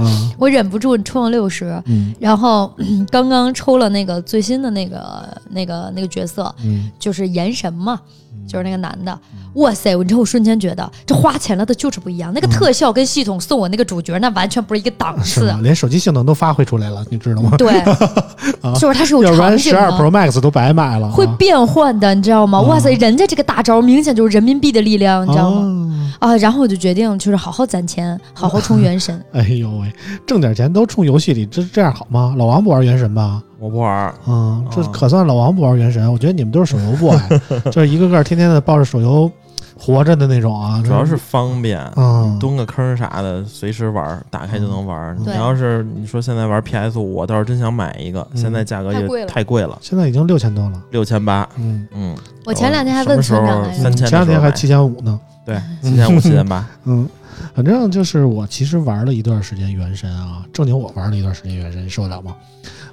[0.00, 1.66] 嗯 我忍不住充了六十。
[1.84, 2.14] 嗯。
[2.18, 8.00] 然后嗯刚刚抽了那个最新的那个那个那个角色，嗯，就是岩神嘛，
[8.46, 9.18] 就是那个男的。
[9.54, 9.92] 哇塞！
[9.96, 15.62] 你知道我瞬间觉得这花钱了的就是不一样，那个特效跟系统送我那个主角那完全不是一个档次是？。
[15.62, 17.56] 连手机性能都发挥出来了，你知道吗？
[17.58, 17.82] 对，
[18.78, 19.90] 就是它是有要不场然十二。
[19.90, 21.12] Pro Max 都白买了啊。
[21.12, 22.58] 会变换的，你知道吗？
[22.58, 25.60] 啊哇塞，人家这个大招明显就是人民币的力量，你知道吗？
[25.62, 26.12] 吗？
[26.20, 29.20] 啊，然后我就决定就是好好攒钱，好好充 原神。
[29.32, 29.92] 哎呦喂，
[30.24, 32.34] 挣点钱都充游戏里，这这样好吗？
[32.38, 33.42] 老王不玩原神吧？
[33.60, 36.10] 我不玩儿，嗯，这哦可算老王不玩原神。
[36.10, 37.16] 我觉得你们都是手游 boy，
[37.70, 39.30] 就是一个个天天的抱着手游
[39.78, 40.82] 活着的那种啊。
[40.82, 45.16] 主要是方便，嗯，蹲个坑啥的，随时玩儿，打开就能玩儿。
[45.18, 50.82] 你要是你说现在玩 PS 五，我倒是真想买一个，嗯现在价格也太贵了，现在已经六千多了。
[50.90, 51.46] 六千八。
[51.56, 55.20] 嗯，嗯，我前两天还问什么时候村长前两天还七千五呢。
[55.44, 56.66] 对，七千五、七千八。
[56.84, 57.06] 嗯，
[57.54, 62.34] 反正就是我其实玩了一段时间原神啊，正经我玩了一段时间原神，你受得了吗？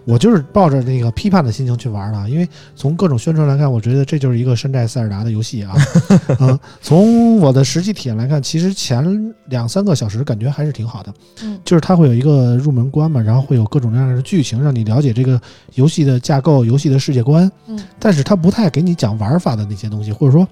[0.08, 5.76] 我就是抱着那个批判的心情去玩的，因为从各种宣传来看，我觉得这就是一个山寨塞尔达的游戏啊。
[6.40, 9.04] 嗯，从我的实际体验来看，其实前
[9.48, 11.14] 两三个小时感觉还是挺好的。
[11.44, 15.40] 嗯就是它会有一个入门关嘛，然后会有各种各样的剧情，让你了解这个
[15.76, 17.52] 游戏的架构、游戏的世界观。
[17.68, 20.48] 嗯，但是它不太给你讲玩法的那些东西，或者说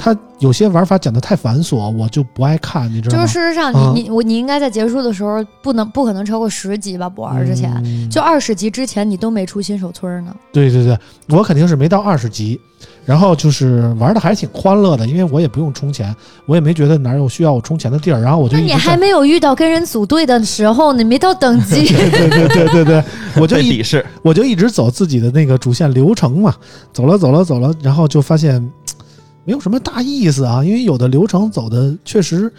[0.00, 3.22] 它有些玩法讲的太繁琐，我就不爱看，你知道吗？
[3.22, 7.08] 就是事实上啊你，你我你应该在结束的时候不能不可能超过十级吧？
[7.08, 10.32] 不玩之前，嗯就二十级之前你都没出新手村呢。
[10.52, 10.96] 对对对，
[11.36, 12.60] 我肯定是没到二十级，
[13.04, 16.14] 然后就是玩的还挺欢乐的，因为我也不用充钱，
[16.46, 21.88] 我也没觉得哪有需要我充钱的地儿，然后我就那你还没有遇到跟人组队的时候，你没到等级。
[21.88, 23.04] 对对对对对，
[23.40, 23.82] 我就一
[24.22, 26.54] 我就一直走自己的那个主线流程嘛，
[26.92, 28.87] 走了走了走了，然后就发现嘖
[29.48, 32.52] 没有什么大意思啊，因为有的流程走的确实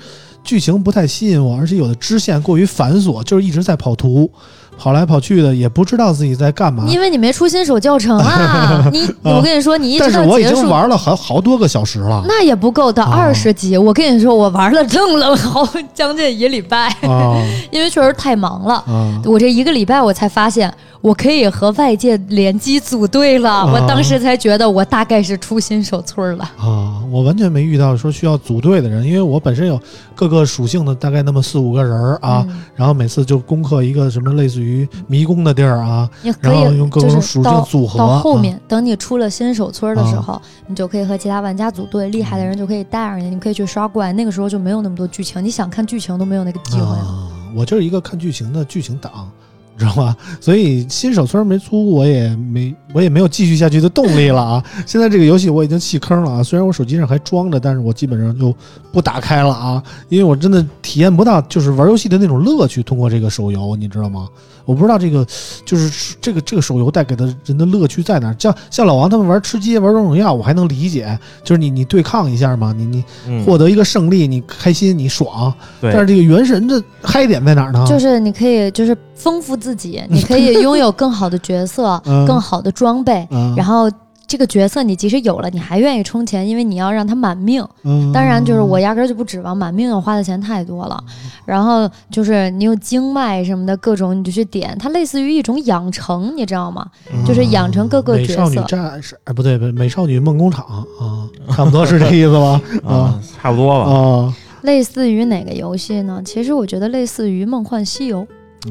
[0.43, 4.28] 剧情不太吸引我，而且有的支线过于繁琐，就是一直在跑图，
[4.75, 6.86] 跑来跑去的，也不知道自己在干嘛。
[6.88, 8.84] 因为你没出新手教程啊！
[8.91, 13.78] 你，我跟你说，你一直但是我已经玩了好好多个小时了那也不够到啊二十级。
[13.78, 17.38] 我跟你说，我玩了正了好将近一礼拜，啊
[17.69, 18.78] 因为确实太忙了。
[18.88, 19.21] 啊！
[19.25, 23.49] 我这一个礼拜，我才发现我可以和外界联机组队了。
[23.49, 26.43] 啊我当时才觉得我大概是出新手村了。
[26.57, 29.79] 啊，我完全没遇到说需要组队的人，因为我本身有
[30.15, 44.12] 各个属性的大概那么四五个人儿啊，嗯然后每次就攻克一个什么类似于迷宫的地儿啊，你可然后以用各种属性组合到后啊面，等你出了新手村的时候，你就可以和其他玩家组队，厉害的人就可以带上你，你可以去刷怪。
[44.13, 46.81] 那个时候就没有那么多剧情，你想看剧情都没有那个机会。
[46.81, 47.27] 啊。
[47.55, 49.38] 我就是一个看剧情的剧情党，你
[49.79, 50.15] 知道吗？
[50.39, 54.63] 所以新手虽然没出，我也没我也没有继续下去的动力了啊。
[54.85, 58.53] 现在这个游戏我已经弃坑了啊，虽然我手机上还装着，但是我基本上就
[58.91, 62.83] 不打开了啊，因为我真的体验不到就是玩游戏的那种乐趣。
[62.83, 64.27] 通过这个手游，你知道吗？
[64.69, 65.25] 我不知道这个
[65.65, 68.36] 就是这个这个手游带给的人的乐趣在哪儿。
[68.38, 75.51] 像像老王他们玩吃鸡、玩王者荣耀，我还能理解，就是你你对抗一下嘛，你你嗯，获得一个胜利，你开心，你爽。
[75.82, 77.84] 对但是这个原神的嗨点在哪儿呢？
[77.89, 83.89] 就是你可以就是丰富自己，你可以拥有更好的角色、 嗯更好的装备，嗯，然后。
[84.29, 87.65] 这个角色你即使有了，你还愿意充钱，因为你要让他满命。
[87.83, 91.03] 嗯当然，就是我压根儿就不指望满命，我花的钱太多了。
[91.45, 96.85] 然后就是你有经脉什么的各种，你就去点，它类似于一种养成，你知道吗？
[97.25, 98.63] 就是养成各个角色美少女色。
[98.65, 100.63] 战士，哎，不对，不对，美少女梦工厂
[100.99, 102.61] 啊，差不多是这意思吧？
[102.85, 103.91] 啊啊，差不多吧。
[103.91, 106.21] 啊类似于哪个游戏呢？
[106.23, 108.19] 其实我觉得类似于《梦幻西游》，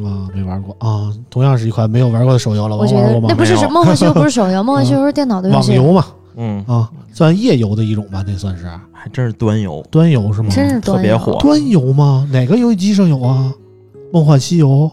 [0.04, 2.76] 啊，没玩过啊，同样是一款没有玩过的手游了。
[2.76, 3.28] 我觉王玩过吗？
[3.28, 5.78] 得那不是梦幻西游》，不是手游，《梦幻西游》是电脑的游戏。
[5.78, 6.04] 网游嘛，
[6.36, 10.48] 嗯，啊，算夜游的一种吧，那算是还真是端游，端游是吗？
[10.50, 12.28] 真是特别火端游吗？
[12.32, 13.52] 哪个游戏机上有啊？
[14.12, 14.90] 梦幻西游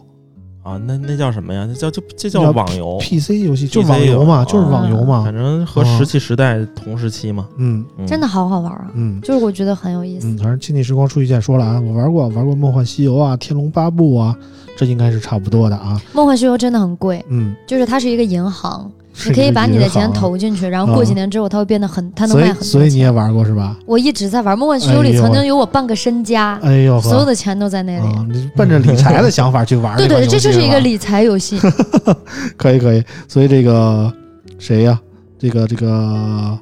[0.64, 1.66] 啊，那那叫什么呀？
[1.68, 5.32] 那叫就这叫叫网游，PC 游戏，就网游嘛，就是网游嘛反。
[5.34, 7.48] 正和哦石器时代同时期嘛。
[7.58, 8.90] 嗯嗯真的好好玩啊！
[8.96, 10.28] 嗯就是我觉得很有意思。
[10.28, 14.36] 嗯，反正亲历时光出一见说了啊，我玩过，玩过梦幻西游啊，天龙八部啊，
[14.76, 16.02] 这应该是差不多的啊。
[16.14, 18.92] 梦幻西游真的很贵，嗯，就是它是一个银行，
[19.26, 22.72] 你可以把你的钱投进去，然后过几年之后它会变得很，它能卖很多钱。
[22.72, 23.78] 所以你也玩过是吧？
[23.86, 28.06] 我一直在玩梦幻西游里，曾经有我半个身家，哎呦，所有的钱都在那里。
[28.16, 31.60] 啊，你奔着理财的想法去玩 对对，款游戏这就是一个理财游戏。
[32.58, 34.12] 可以可以，所以这个
[34.60, 35.00] 谁呀、
[35.40, 36.58] 这个这个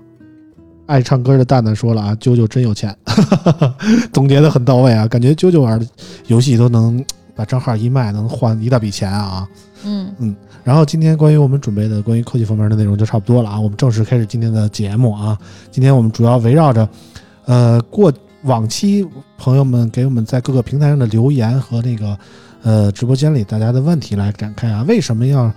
[0.85, 2.95] 爱唱歌的蛋蛋说了啊，啾啾真有钱，
[4.13, 5.87] 总结的很到位啊，感觉啾啾玩的
[6.27, 7.03] 游戏都能
[7.35, 9.47] 把账号一卖，能换一大笔钱啊。
[9.85, 15.37] 嗯嗯，然后今天关于我们准备的关于科技方面的内容就差不多了啊，我们正式开始今天的节目啊。
[15.71, 16.87] 今天我们主要围绕着，
[17.45, 18.11] 呃，过
[18.43, 19.05] 往期
[19.37, 22.17] 朋友们给我们在各个平台上的留言和那个
[22.61, 24.83] 呃直播间里大家的问题来展开啊。
[24.87, 25.51] 为什么要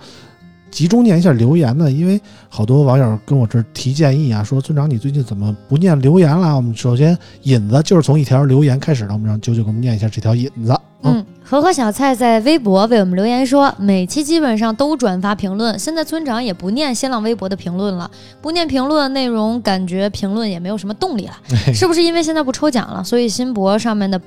[0.69, 1.91] 集中念一下留言呢？
[1.91, 6.55] 因为好多网友跟我这儿提建议啊，说村长你最近怎么不念留言了？
[6.55, 10.79] 我们首先引子就是从一条留言开始的，我们让九九给我们念一下这条引子。
[11.03, 18.09] 嗯，和和小蔡在微博为我们留言说，每期基本上都转发评论，现在村长也不念新浪微博的评论了，
[18.41, 21.33] 不念评论内容，感觉评论也没有什么动力了，
[21.73, 24.19] 是不是因为现在不抽奖了，所以新博上面的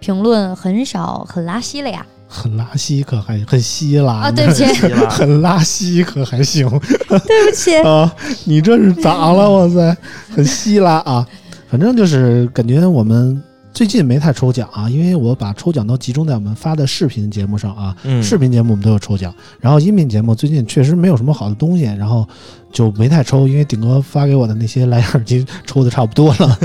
[0.00, 2.06] 评论很少，很拉稀了呀？
[2.28, 4.64] 很拉稀可还很稀拉啊，对不起，
[5.08, 6.68] 很拉稀可还行。
[7.08, 8.14] 对不起，啊，
[8.44, 9.50] 你这是咋了？
[9.50, 9.96] 哇塞，
[10.30, 11.26] 很稀拉啊！
[11.70, 17.96] 反正就是感觉我们最近没太抽奖啊，因为我把抽奖都集中在我们发的视频节目上啊。
[18.04, 22.28] 嗯，视频节目我们都有抽奖，然后音频节目最近确实没有什么好的东西，然后
[22.70, 26.58] 就没太抽，因为顶哥发给我的那些蓝牙耳机抽的差不多了。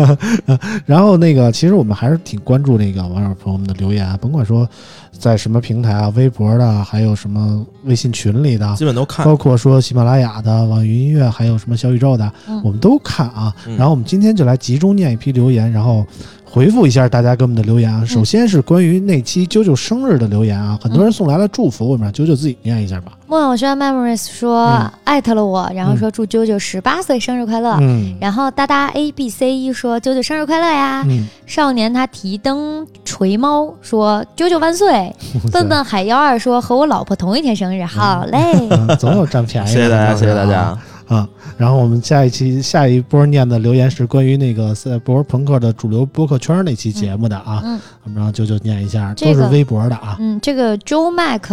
[0.86, 4.68] 然后那个，其实我们还是挺关注那个网友朋友们的留言啊，甭管说
[5.10, 9.24] 在什么平台啊，微博的，还有什么微信群里的，基本都看。
[9.24, 13.54] 包括说喜马拉雅的、网易云音乐，还有什么小宇宙的，嗯我们都看啊。
[13.66, 16.06] 嗯然后我们今天就来集中念一批留言，然后
[16.52, 18.04] 回复一下大家给我们的留言啊。
[18.04, 23.12] 首先是关于那期啾啾生日的留言啊，很多人送来了祝福，我们让啾啾自己念一下吧。
[23.26, 27.78] 莫小轩 memories 说嗯艾特了我，然后说祝啾啾十八岁生日快乐。
[27.80, 31.02] 嗯然后哒哒 A B C 一说啾啾生日快乐呀！
[31.08, 35.10] 嗯，少年他提灯锤猫说啾啾万岁！
[35.50, 38.68] 笨笨海幺二说和我老婆同一天生日，好嘞。
[38.70, 39.72] 嗯 总有占便宜的。
[39.72, 40.78] 谢谢大家，谢谢大啊家。
[41.12, 41.28] 啊！
[41.58, 50.16] 然后我们下一期下一波念的留言是关于那个赛博朋克的主流播客圈那期节目的啊，嗯我们让啾啾念一下，这个都是微博的啊。
[50.18, 51.44] 嗯，这个 Joe Mac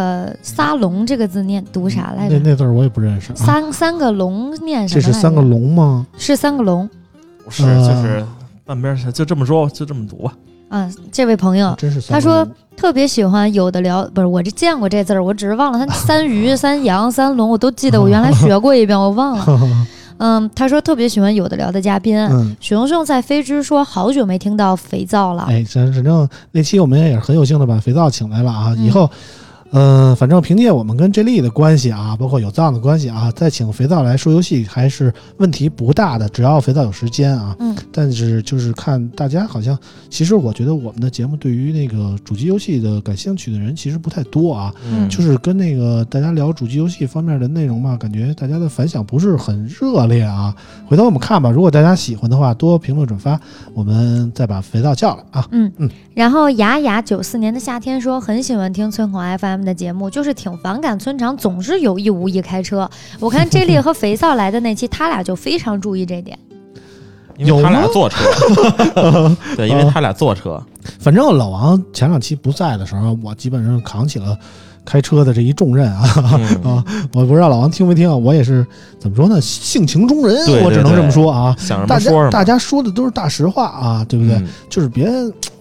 [0.41, 2.39] 撒龙这个字念读啥来着？
[2.39, 3.35] 那那字儿我也不认识啊。
[3.35, 5.01] 三三个龙念什么？
[5.01, 6.07] 这是三个龙吗？
[6.17, 6.89] 是三个龙。
[7.43, 8.25] 不是，嗯就是
[8.65, 10.33] 半边儿就这么说，就这么读吧。
[10.33, 10.48] 啊，
[11.11, 19.59] 这位朋友真是他说特别喜欢有的聊，不是我这见过这字儿，我只是忘了他 三鱼、三羊、三龙，我都记得，我原来学过一遍，我忘了。
[20.17, 22.17] 嗯，他说特别喜欢有的聊的嘉宾。
[22.17, 29.09] 嗯，熊熊在飞之说好久没听到肥皂了，哎，咱反正那期我们也是很有幸的把肥皂请来了啊，嗯以后。
[29.71, 37.55] 嗯，反正凭借我们跟 J 莉的关系啊，包括有藏的关系啊，再请肥皂来说游戏还是问题不大的，只要肥皂有时间啊。
[37.59, 39.77] 嗯，但是就是看大家好像，
[40.09, 44.73] 其实我觉得我们的节目对于那个主机游戏的感兴趣的人其实不太多啊。
[44.91, 50.55] 嗯就是跟那个大家聊主机游戏方面的内容嘛，感觉大家的反响不是很热烈啊。
[50.87, 53.39] 回头我们看吧，如果大家喜欢的话，多评论转发，
[53.73, 55.47] 我们再把肥皂叫来啊。
[55.51, 62.89] 嗯嗯然后雅雅九四年的夏天说很喜欢听村口 FM 的节目，就是挺反感村长总是有意无意开车。
[63.19, 66.37] 我看 J 莉和肥皂来的那期，他俩就非常注意这点。
[67.39, 68.17] 因为他俩坐车，
[69.55, 70.61] 对，因为他俩坐车，
[70.99, 74.37] 反正老王前两期不在的时候，我基本上扛起了
[74.89, 76.03] 开车的这一重任啊。
[76.33, 78.65] 嗯 啊，我不知道老王听没听啊，我也是
[78.97, 81.55] 怎么说呢，性情中人，对对我只能这么说啊。
[81.59, 84.35] 想什大家么说什么，大家说的都是大实话啊，对不对？
[84.37, 85.07] 嗯就是别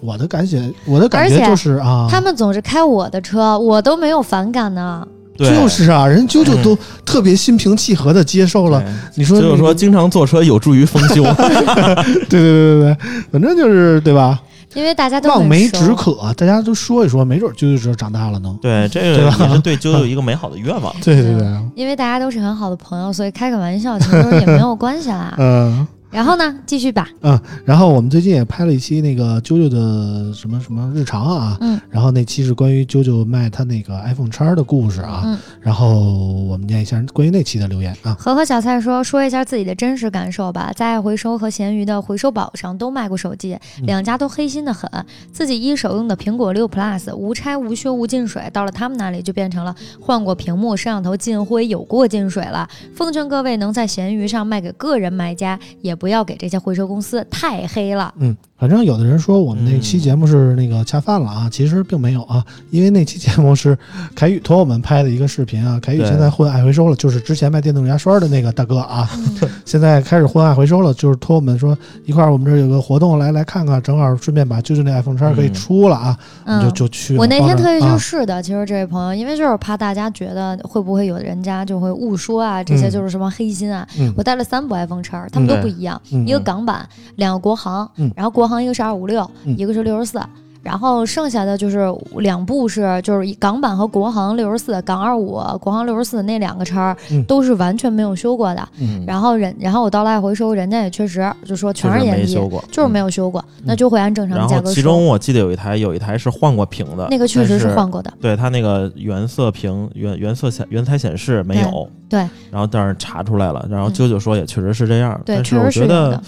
[0.00, 5.06] 我的感觉，我的感觉就是啊，他们总是开我的车，我都没有反感呢。
[5.36, 8.80] 对，就是啊，人啾啾嗯都特别心平气和的接受了。
[8.80, 11.22] 对你说就是说，经常坐车有助于丰胸。
[12.28, 12.96] 对对对对对，
[13.30, 14.40] 反正就是对吧？
[14.78, 18.56] 因为大家都望梅止渴，大家都说一说，没准啾啾这长大了呢。
[18.62, 20.94] 对， 这个对吧也是对啾啾一个美好的愿望。
[21.02, 25.34] 对对对，因为大家都是很好的朋友，所以开个玩笑其实也没有关系啦。
[25.38, 27.08] 嗯，然后呢，继续吧。
[27.22, 38.16] 嗯然后我们最近也拍了一期那个啾啾的什么什么日常啊，嗯然后那期是关于啾啾卖他那个 iPhone 叉的故事啊，嗯，然后我们念一下关于那期的留言啊。
[38.18, 44.88] 和和小蔡说说一下自己的真实感受吧，在爱回收和闲鱼的回收宝上都卖过手机，嗯两家都黑心的很。
[45.32, 52.68] 自己一手用的苹果六 Plus 无拆无修无进水，到了他们那里就变成了换过屏幕、摄像头进灰，有过进水了。
[52.94, 58.14] 奉劝各位能在闲鱼上卖给个人买家，也不要给这些回收公司太黑了。
[58.18, 63.76] 嗯，反正有的人说我们那期节目是那个恰饭了啊，其实并没有啊，因为那期节目是
[64.14, 69.10] 凯宇托我们拍的一个视频啊，凯宇现在混爱回收了，就是之前卖电动牙刷的那个大哥啊，
[69.42, 76.74] 嗯 现在开始混爱回收了，就是托我们说一块儿我们这儿有个活动来来看看，正好顺便把舅舅那 iPhone 叉可以嗯出了啊，嗯就嗯。
[76.74, 77.20] 就去了。
[77.20, 83.86] 我那天特意帮着啊就是的，其实这位朋友，因为就是怕大家觉得会不会有人家就会误说啊，这些嗯就是什么黑心啊。
[83.98, 90.20] 嗯我带了三部 iPhone 叉，他们都不一样，嗯一个港版，两个国行，嗯然后国行一个是二五六，嗯一个是六十四。
[90.68, 91.86] 然后剩下的就是
[92.18, 97.24] 两部是就是港版和国行六十四，港二五、国行六十四那两个叉嗯。
[97.24, 98.68] 都是完全没有修过的。
[98.78, 103.08] 嗯，然后人，然后我到了爱回收，人家也确实就说全是确实延期，没修过，就是没有。
[103.08, 113.94] 修过，那就会按正常的价格其中我记得有一台有一台是换过屏的，那个确实是换过的，对它那个原色屏原原色显原彩显示没有，对，然后但是查出来了，然后嗯。
[113.94, 116.22] 啾啾说也确实是这样，对，但是确我觉得实是有的。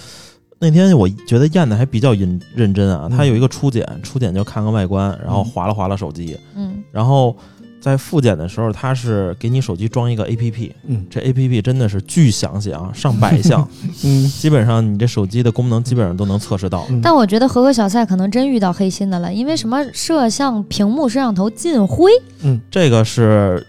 [0.61, 3.17] 那天我觉得验的还比较认认真啊，嗯。
[3.17, 7.35] 它有一个初检，初检就看看外观，然后划拉划拉手机，嗯，然后
[7.81, 11.03] 在复检的时候，他是给你手机装一个 A P P，嗯。
[11.09, 13.67] 这 A P P 真的是巨详细啊，上百项，
[14.03, 14.27] 嗯。
[14.29, 16.85] 基本上你这手机的功能基本上都能测试到。
[16.91, 17.01] 嗯。
[17.01, 22.11] 但我觉得合格小蔡可能真遇到黑心的了，因为什么摄像屏幕、摄像头进灰，
[22.43, 22.61] 嗯。
[22.69, 23.65] 这个是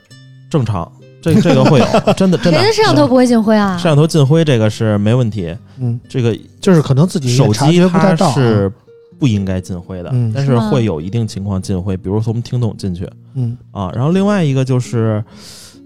[0.51, 3.79] 正常，这这个会有， 真的真的谁的摄像头不会进灰啊。
[3.79, 3.85] 摄？
[3.85, 8.73] 像头进灰这个是没问题，嗯，这个就是可能自己手机它是
[9.18, 13.90] 不应该进灰的，嗯但是会有一定情况进灰，比如从听筒进去嗯啊。
[13.95, 15.23] 然后另外一个就是，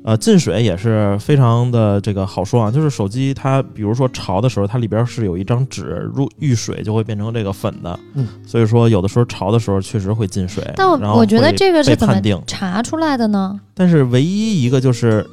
[0.04, 10.62] 呃，进水也是非常的这个好说啊，就是手机它比如说潮的时候，它里边是有一张纸，入遇水就会变成这个粉的，嗯，所以说有的时候潮的时候确实会进水。
[10.76, 12.14] 但我我觉得这个是怎么
[12.46, 13.58] 查出来的呢？
[13.74, 15.26] 但是唯一一个就是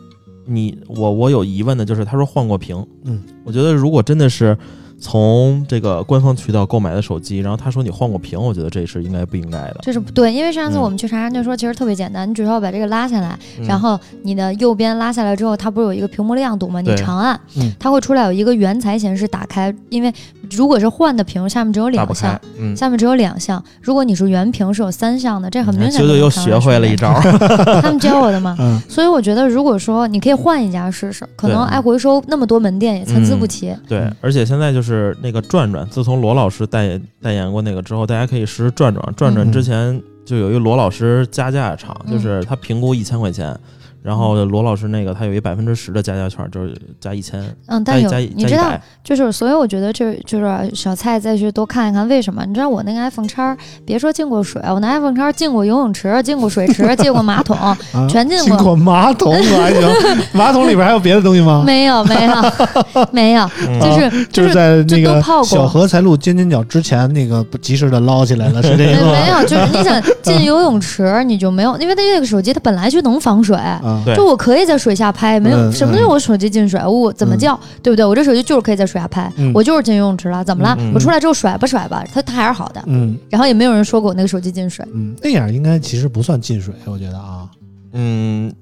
[0.45, 4.57] 你我我有疑问的就是他说换过屏，嗯，我觉得如果真的是
[4.99, 9.79] 从这个官方渠道购买的手机，然后他说你换过屏，我觉得这是应该不应该的。
[9.81, 16.79] 这是不对，因为上次嗯我们去查，人家说其实特别简单，你只需要把这个拉下来，嗯然后你的右边拉下来之后，它不是有一个屏幕亮度吗？
[16.79, 20.13] 你对长按嗯，它会出来有一个原彩显示打开，因为
[20.55, 27.13] 如果是换的屏，下面只有两项。，嗯，下面只有两项，如果你是原屏是有三项的，这很明显九九又学会了一是招，
[27.81, 28.55] 他们教我的嘛。
[28.59, 33.75] 嗯所以我觉得，如果说你可以换一家试试，可能爱回收那么多门店也参差不嗯齐。
[33.87, 39.13] 对，而且现在就是那个转转，自从罗老师代言代言过那个之后，大家可以试试转转。
[39.15, 43.57] 转转嗯之前就有一个罗老师加价场，嗯就是他评估一千块钱，
[44.03, 48.71] 然后罗老师那个他有一百分之十的加价券，就是加一千，嗯，但有你知道。
[49.03, 52.45] 就是所以我觉得这就是小蔡再去多看一看为什么？
[52.45, 57.77] 你知道我那个 iPhone 叉，别说进过水，我拿 iPhone 叉进过游泳池，进过水池，进过马桶，啊
[58.09, 59.89] 全进过进过马桶可还行，
[60.33, 61.63] 马桶里边还有别的东西吗？
[61.65, 62.33] 没有没有
[63.11, 69.11] 没有，嗯就是就是在那个小荷才露尖尖角之前，那个不及时的捞起来了，是这没个吗？
[69.13, 73.55] 没有，就是你想进游泳池，你就没有，因为它这个手机它本来就能防水。
[73.55, 78.05] 啊，对就我可以在水下拍，没有嗯什么叫我手机进水，我怎么叫，对不对？
[78.05, 80.77] 我这手机就是可以在水下拍，嗯我就是进游泳池了，怎么了？
[80.93, 82.83] 我出来之后甩吧甩吧，它它还是好的。
[82.87, 87.47] 嗯然后也没有人说过我那个手机进水，嗯，那样应该其实不算进水，我觉得啊，
[87.93, 88.53] 嗯，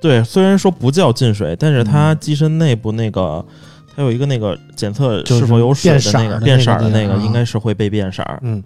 [0.00, 3.44] 对，虽然说不叫进水，但是它机身内部那个。
[3.96, 8.40] 它有一个那个检测是是否有水的的那个变色儿的那个，应该是会被变色儿。
[8.42, 8.60] 嗯，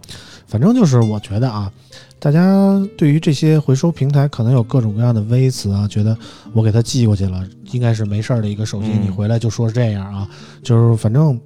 [0.46, 1.70] 反正就是我觉得啊，
[2.18, 6.16] 大家对于这些回收平台可能有各种各样的微词啊，觉得
[6.52, 10.28] 我给他寄过去了，应该是没事儿的一个手机，嗯你回来就说是这样啊，
[10.62, 11.40] 就是反正。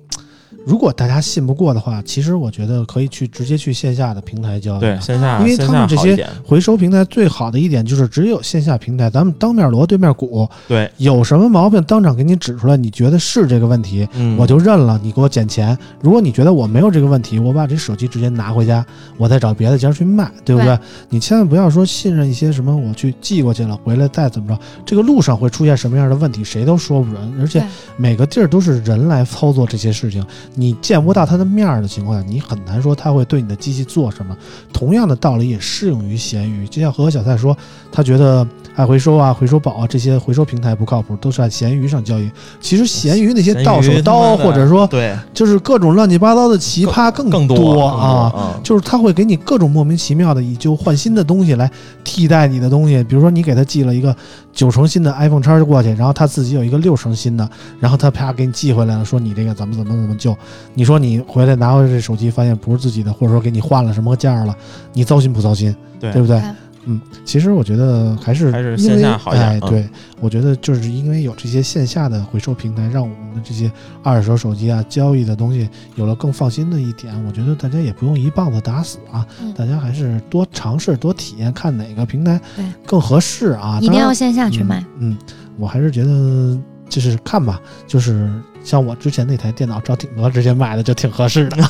[0.64, 4.80] 如果大家信不过的话，其实我觉得可以去直接去线下的平台交易。
[4.80, 6.28] 对，线下因为线他们这些下好一点。
[6.44, 15.76] 回收平台最好的一点就是只有线下平台，咱们当面锣对面鼓，对，有什么毛病当场给你指出来，你觉得是这个问题，嗯，我就认了，你给我减钱。
[16.00, 18.84] 如果你觉得我没有这个问题，我把这手机直接拿回家，
[19.18, 20.76] 我再找别的家去卖，对不对？
[20.76, 27.20] 对你千万不要说信任一些什么，我去寄过去了，回来再怎么着，这个路上会出现什么样的问题，谁都说不准。
[27.40, 27.62] 而且
[27.96, 30.24] 每个地儿都是人来操作这些事情，
[30.54, 34.36] 你见不到他的面儿的情况下，你很难说他会对你的机器做什么。
[34.72, 37.56] 同样的道理也适用于咸鱼，就像何小蔡说，
[37.90, 42.30] 他觉得爱回收啊、回收宝啊这些回收平台不靠谱，都是在闲鱼上交易。
[42.60, 48.60] 其实闲鱼那些到手刀，或者说对就是各种乱七八糟的奇葩更更多啊啊。
[48.62, 51.70] 就是他会给你各种莫名其妙的以旧换新的东西来
[52.02, 54.14] 替代你的东西，比如说你给他寄了一个
[54.52, 57.46] 九成新的 iPhone 叉过去，然后他自己有一个六成新的，
[57.78, 60.34] 然后他啪给你寄回来了，说你这个怎么怎么怎么旧，
[60.72, 64.56] 你说你回来拿回来这手机发现不是自己的，或者说给你换了什么件儿了，
[64.94, 65.74] 你糟心不糟心？
[66.00, 66.56] 对对不对哎？
[66.84, 69.88] 嗯，其实我觉得还是还是因为线下好一点哎，嗯对，
[70.20, 73.70] 我觉得就是因为有这些线下的回收平台，让我们的这些
[74.02, 77.14] 二手手机啊交易的东西有了更放心的一点。
[77.24, 82.40] 我觉得大家也不用一棒子打死啊，嗯大家还是多尝试、多体验，看哪个平台
[82.86, 83.78] 更合适啊。
[83.80, 84.80] 一定要线下去买。
[84.98, 85.12] 嗯。
[85.12, 85.18] 嗯，
[85.58, 86.58] 我还是觉得
[86.88, 88.28] 就是看吧，就是
[88.64, 91.64] 像我之前那台电脑找挺哥直接买的就挺合适的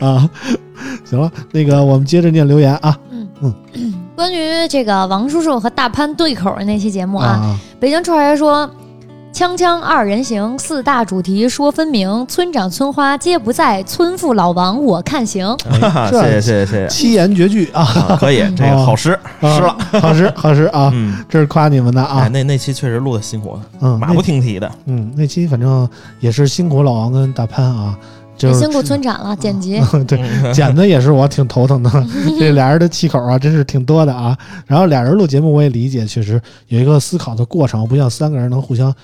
[0.04, 0.28] 啊。
[1.04, 2.98] 行了，那个我们接着念留言啊
[4.18, 8.68] 关于这个王叔叔和大潘对口的那期节目啊，啊，北京串儿爷说。
[9.30, 15.46] 锵锵二人行，四大主题说分明，村长村花皆不在，村妇老王我看行。
[15.70, 16.66] 哎谢谢 谢谢。
[16.66, 25.88] 谢谢七言绝句啊，啊， 可以，这个好诗诗了，啊好诗好诗啊，嗯，这是夸你们的哎，啊，那那期确实录的辛苦，嗯，马不停蹄的，嗯，那期反正
[26.18, 27.94] 也是辛苦老王跟大潘啊，
[28.38, 29.80] 就是辛苦村长了，剪辑。
[30.06, 31.90] 对，嗯剪的也是我挺头疼的，
[32.38, 34.36] 这俩人的气口啊，真是挺多的啊。
[34.66, 38.94] 然后俩人录节目我也理解，确实有一个思考的过程，不像三个人能互相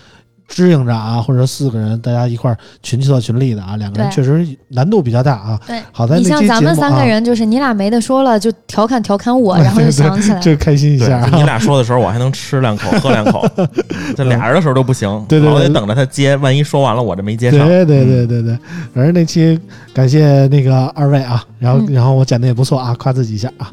[0.48, 5.60] 支应着啊，或者四个人大家一块儿群策群力的啊，两个人确实难度比较大啊。
[5.66, 10.54] 对，好在那你像咱们三个啊，人，就是你俩没得说了，就调侃调侃我， 然后就想起来就。
[10.56, 11.30] 开心一对，下啊。
[11.34, 13.46] 你俩说的时候，我还能吃两口，喝两口。
[14.16, 17.66] 这俩人的时候都不行，对对对老得等着他接，万一说完了我这没接上。
[17.66, 18.58] 对对嗯对对对，
[18.94, 19.58] 反正那期
[19.92, 21.92] 感谢那个二位啊，然后、嗯。
[21.94, 23.70] 然后我剪的也不错啊，夸自己一下啊。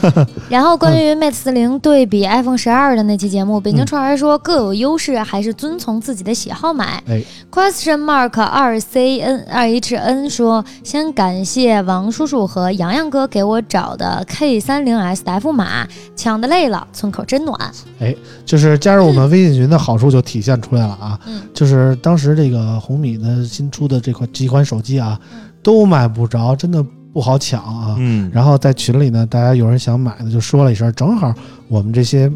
[0.48, 7.02] 然后关于 Mate 四零对比 iPhone 十二的那期节目，北京嗯串儿说各有优势，还是遵从自己的喜好买。
[7.06, 7.22] 哎。
[7.52, 15.86] Question mark 二 C N 二 H N 说，先感谢王叔叔和洋洋哥给我找的 K 三零 S 的 F 码，
[16.16, 17.56] 抢的累了，村口真暖。
[18.00, 18.14] 哎
[18.44, 21.42] 就是加入我们微信群的好处就体现出来了啊，嗯。
[21.54, 25.42] 就是当时这个红米的新出的这款几款手机啊，嗯。
[25.62, 26.84] 都买不着，真的
[27.14, 27.96] 不好抢啊。
[27.98, 31.32] 嗯，然后在群里呢，大家有人想买的就说了一声，正好
[31.68, 32.30] 我们这些。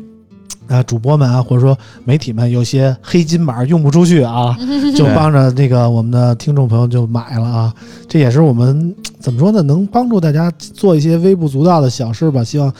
[0.69, 1.75] 啊，主播们啊，或者说
[2.05, 4.55] 媒体们，有些黑金码用不出去啊，
[4.95, 7.75] 就帮着那个我们的听众朋友就买了啊。
[8.07, 12.45] 这也是我们怎么说呢，能帮助大家做一些微不足道的小事吧。
[12.45, 12.71] 希望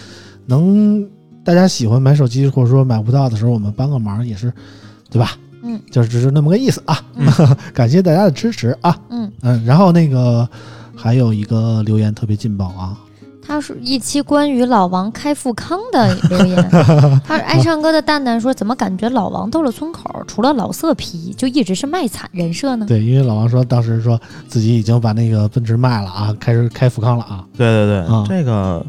[0.45, 1.03] 能
[1.43, 4.53] 大家喜欢买手机，或者说买不到的时候，我们帮个忙也是，
[5.09, 5.31] 对吧？
[5.63, 7.01] 嗯，就是只是那么个意思啊。
[7.17, 7.27] 嗯
[7.73, 8.95] 感谢大家的支持啊。
[9.09, 10.47] 嗯，嗯，然后那个
[11.01, 12.99] 还有一个留言特别劲爆啊，
[13.41, 16.57] 他说一期关于老王开富康的留言，
[17.25, 22.85] 他说爱唱歌的蛋蛋说，怎么感觉老王到了村口，除了老色批，就一直是卖惨人设呢？
[22.87, 27.45] 对，因为老王说当时说自己已经把那个奔驰卖了啊，开始开富康了啊。
[27.57, 28.85] 对对对，啊这个，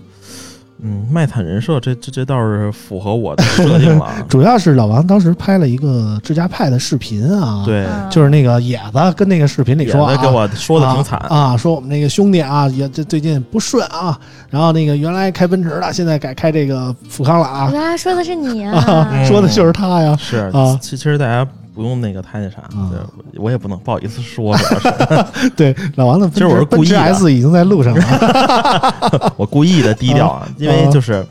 [0.82, 4.06] 嗯，卖惨人设，这这这倒是符合我的设定了。
[4.06, 4.14] 啊。
[4.30, 11.20] 主要是老王当时拍了一个智家派的视频啊，，对，嗯就是那个野子跟那个视频里说给我说的挺惨。
[11.30, 14.18] 啊啊，说我们那个兄弟啊，也这最近不顺啊，
[14.50, 19.24] 然后那个原来开奔驰的，现在改开这个富康了啊，原来说的是你啊啊！
[19.28, 20.78] 说的就是他呀，是啊。
[20.82, 21.46] 其其实大家
[21.80, 22.92] 不用那个太那啥，啊。
[22.92, 23.00] 对
[23.42, 25.50] 我也不能不好意思说，主要是。
[25.56, 27.32] 对，老王的其实我是故意的。
[27.32, 31.26] 已经在路上了， 我故意的低调啊，因为就是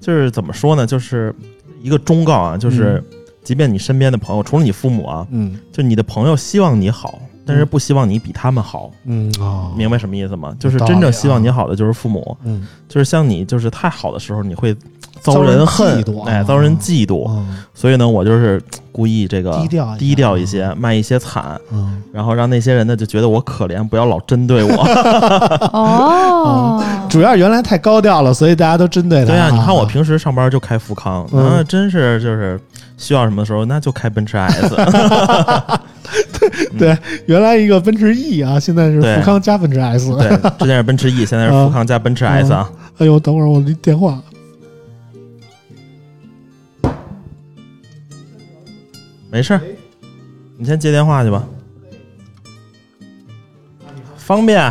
[0.00, 1.34] 就是怎么说呢，就是
[1.82, 3.04] 一个忠告啊，就是
[3.44, 5.58] 即便你身边的朋友，除了你父母啊，嗯。
[5.70, 10.56] 就你的朋友希望你好，但是不希望你比他们好，嗯哦，明白什么意思吗？
[10.58, 12.66] 就是真正希望你好的就是父母，嗯。
[12.88, 14.74] 就是像你就是太好的时候，你会
[15.20, 17.28] 遭遭人人恨哎，遭人嫉妒。
[17.28, 24.72] 嗯所以呢，我就是故意这个低调低调一些，卖一些惨，嗯然后让那些人呢就觉得我可怜，不要老针对我。
[25.72, 29.26] 哦， 主要原来太高调了，所以大家都针对他。
[29.26, 32.60] 对呀、你看我平时上班就开富康，嗯那真是就是
[32.96, 34.76] 需要什么的时候那就开奔驰 S。
[36.78, 36.96] 对
[37.26, 40.14] 原来一个奔驰 E 啊，现在是富康加奔驰 S。
[40.16, 42.68] 对，之前是奔驰 E，现在是富康加奔驰 S 啊。
[42.98, 44.20] 哎呦，等会儿我这电话。
[49.32, 49.62] 没事儿，
[50.58, 51.42] 你先接电话去吧，
[54.14, 54.70] 方便。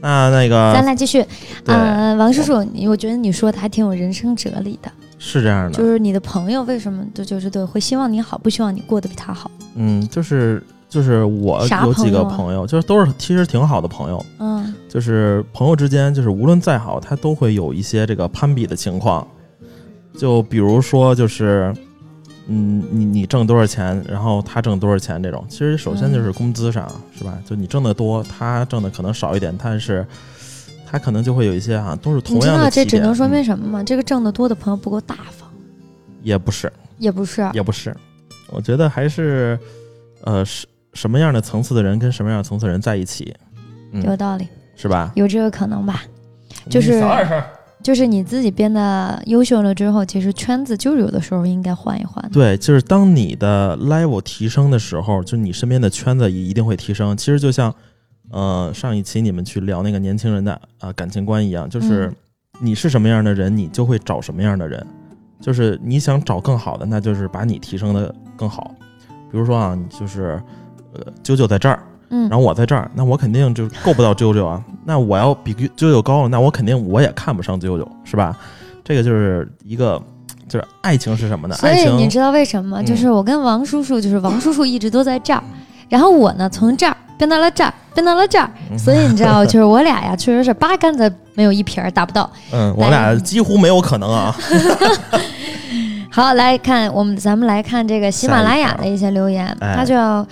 [0.00, 1.20] 那那个咱俩继续。
[1.64, 4.88] 对呃，王叔叔，你我觉得你说的还挺有人生哲理的，
[5.18, 9.50] 是这样的，就是你的朋友为什么就就是对会希望你好，不希望你过得比他好。
[9.74, 19.26] 嗯，就是就是我有几个朋友啊朋友，就是都是其实挺好的朋友，嗯就是朋友之间，就是无论再好，他都会有一些这个攀比的情况。
[20.16, 21.74] 就比如说，就是，
[22.46, 26.86] 嗯，你你挣多少钱，然后他挣多少钱这种，其实首先就是工资上，
[27.16, 27.38] 是吧？
[27.44, 30.06] 就你挣得多，他挣的可能少一点，但是
[30.86, 32.70] 他可能就会有一些啊，都是同你知道样的。
[32.70, 33.82] 这只能说明嗯什么吗？
[33.82, 35.48] 这个挣得多的朋友不够大方，
[36.22, 37.48] 也不是，也不是。
[37.54, 37.96] 也不是，
[38.50, 39.58] 我觉得还是，
[40.22, 43.34] 呃，什什么样的层次的人跟什么样的层次的人在一起，
[43.92, 45.10] 嗯，有道理，是吧？
[45.14, 46.02] 有这个可能吧？
[46.68, 47.42] 就是小点声
[47.84, 52.30] 就是你自己变得优秀了之后，其实圈子就是有的时候应该换一换。
[52.32, 57.14] 对，就是当你的 level 提升的时候，就你身边的圈子也一定会提升。
[57.14, 57.72] 其实就像，
[58.30, 62.16] 呃，上一期你们去聊那个年轻人的啊、呃感情观一样，就是嗯
[62.60, 64.84] 你是什么样的人，你就会找什么样的人。
[65.38, 68.74] 就是你想找更好的，那就是把你提升的更好。
[69.30, 70.42] 比如说啊，就是
[70.94, 71.84] 呃，九九在这儿，
[72.16, 74.62] 嗯然后我在这儿，那我肯定就够不到九九啊。
[74.86, 78.36] 那我要比九九高了，那我肯定我也看不上九九，是吧？
[78.84, 80.00] 这个就是一个，
[80.48, 81.54] 就是爱情是什么呢？
[81.56, 85.42] 所爱情以你知道为什么就是我跟王叔叔，就是王叔叔一直都在这儿，
[85.88, 92.30] 然后我呢从这儿变到了这儿，变到了这儿，嗯所以你知道， 就是我俩呀，确实是八竿子没有一撇儿打不到。
[92.52, 94.36] 嗯，我俩几乎没有可能啊。
[96.10, 100.24] 好，来看我们，咱们来看这个喜马拉雅的一些留言，哎他叫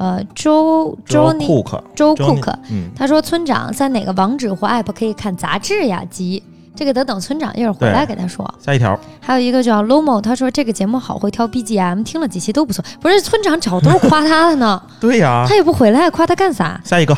[0.00, 6.02] 呃周周尼库克，周周 cook，嗯，他说村长在哪个网址或 app 可以看杂志呀？
[6.10, 6.42] 急
[6.74, 8.42] 这个得等村长一会儿回来给他说。
[8.58, 12.82] 下一条，还有一个叫 Lomo，他说这个节目好会挑 BGM，听了几期都不错。
[12.98, 16.80] 不是村长找都是夸他的呢， 对呀他，也不回来，夸他干啥？
[16.82, 17.14] 下一个，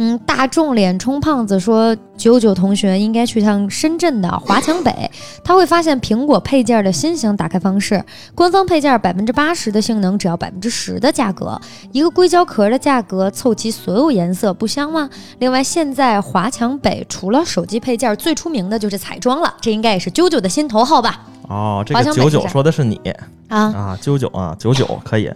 [0.00, 5.10] 嗯，大众脸充胖子说，九九同学应该去趟深圳的华强北，
[5.42, 8.00] 他会发现苹果配件的新型打开方式，
[8.32, 15.10] 官方配件百分之八十的性能，只要百分之十的价格，一个硅胶壳的价格凑齐所有颜色，不香吗？
[15.40, 21.26] 另外，现在华强北除了手机配件，最出名的就是彩妆了，这应该也是九九的心头好吧？
[21.48, 23.00] 哦，这个九九说的是你
[23.48, 25.28] 啊，啊，九九啊，九九可以。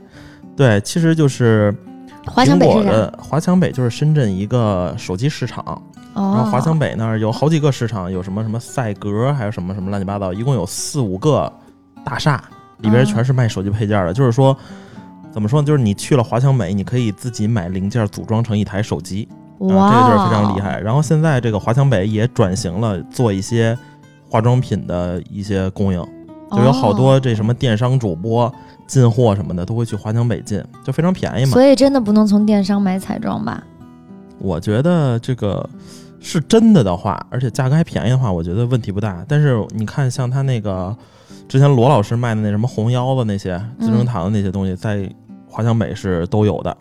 [0.57, 1.75] 对，其实就是
[2.27, 5.65] 华强北是的华强北就是深圳一个手机市场，
[6.15, 11.53] 然后哦，华强北那儿有好几个市场，有什么什么赛格，还有什么什么乱七八糟，一共有四五个
[12.05, 12.43] 大厦，
[12.79, 14.13] 里边哦全是卖手机配件的。
[14.13, 14.57] 就是说，
[15.33, 15.67] 怎么说呢？
[15.67, 20.81] 就是你去了华强北，你可以自己买零件组装成一台手机，哇，啊，这个就是非常厉害。
[20.81, 23.77] 然后现在这个华强北也转型了，做一些
[24.29, 26.01] 化妆品的一些供应，
[26.57, 28.53] 就有好哦多这什么电商主播
[28.87, 31.53] 进货什么的都会去华强北进，就非常便宜嘛。
[31.53, 33.63] 所以真的不能从电商买彩妆吧？
[34.39, 35.69] 我觉得这个
[36.21, 39.25] 是真的的话，而且价格还便宜的话，我觉得问题不大。
[39.29, 40.95] 但是你看，像他那个
[41.49, 45.09] 之前罗老师卖的那什么红腰子那些资生堂的那些东西，在
[45.49, 46.77] 华强北是都有的。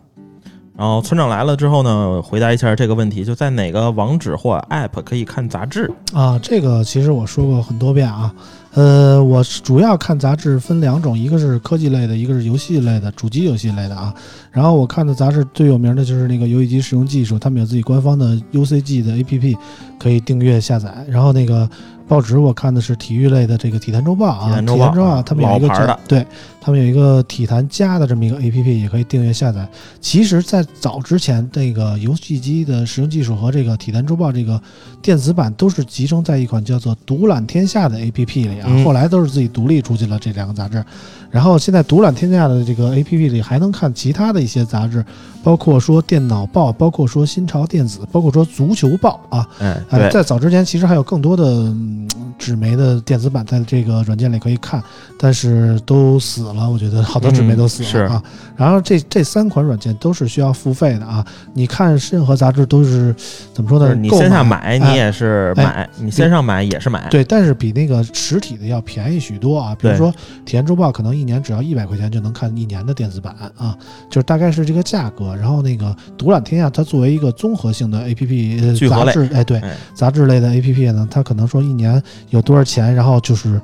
[0.74, 5.88] 然后村长来了之后呢，回答一下这个问题，就在哪个网址或 App 可以看杂志？
[6.12, 8.34] 啊，这个其实我说过很多遍啊。
[8.74, 14.14] 呃，我是主要看杂志分两种，一个是科技类的，一个是游戏类的，主机游戏类的啊。
[14.50, 19.56] 然后我看的杂志最有名的就是那个游戏机使用技术，他们有自己官方的 UCG 的 APP，
[19.98, 21.04] 可以订阅下载。
[21.06, 21.68] 然后那个
[22.08, 25.68] 报纸我看的是体育类的这个体坛周报啊，体坛周报他们有一个
[26.08, 26.26] 对，
[26.60, 29.66] 他们有一个体坛家的这么一个 APP，也可以订阅下载。
[30.00, 34.60] 其实，在早之前，这个游戏机的使用技术和这个体坛周报这个
[35.00, 40.84] 电子版都是集中在一款叫做“独揽天下”的 APP 里后来都是自己独立出去了这两个杂志。
[41.32, 45.04] 然后现在“独揽天下”的这个 APP 里还能看其他的一些杂志，
[45.42, 49.48] 包括说电脑报，包括说新潮电子，包括说足球报啊。
[49.58, 52.06] 哎，哎，对，在早之前，其实还有更多的嗯
[52.38, 54.82] 纸媒的电子版在这个软件里可以看，
[55.18, 56.68] 但是都死了。
[56.68, 58.22] 我觉得好多纸媒都死了、啊。
[58.54, 61.24] 然后这这三款软件都是需要付费的啊。
[61.54, 63.14] 你看任何杂志都是
[63.54, 63.94] 怎么说呢？
[63.94, 67.08] 你线下买，哎你也是哎买；你线上买也是买。
[67.08, 69.74] 对，但是比那个实体的要便宜许多啊。
[69.80, 70.12] 比如说
[70.44, 73.76] 《体验周报》，可能一年只要一百块钱就能看一年的电子版啊，
[74.08, 75.34] 就是大概是这个价格。
[75.36, 83.60] 然后那个《独揽天下》，它作为一个综合性的合类呃杂志，哎，对，哎，杂志类的 APP 呢，它可能说一年有多少钱，然后就是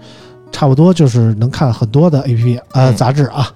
[0.50, 3.52] 差不多就是能看很多的 APP 呃、嗯杂志啊。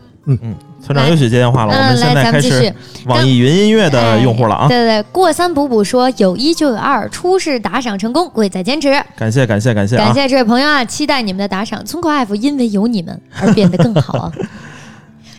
[0.85, 3.09] 村长又去接电话了，我嗯，们现来，在开始咱们继续。
[3.09, 4.69] 网易云音乐的用户了啊！
[4.69, 8.93] 对对对，过三补补说有一就有二，初试打赏成功，贵在坚持。
[9.17, 10.05] 感谢感谢感谢啊！
[10.05, 11.85] 感谢这位朋友啊，期待你们的打赏。
[11.85, 14.33] 村口 F 因为有你们而变得更好啊。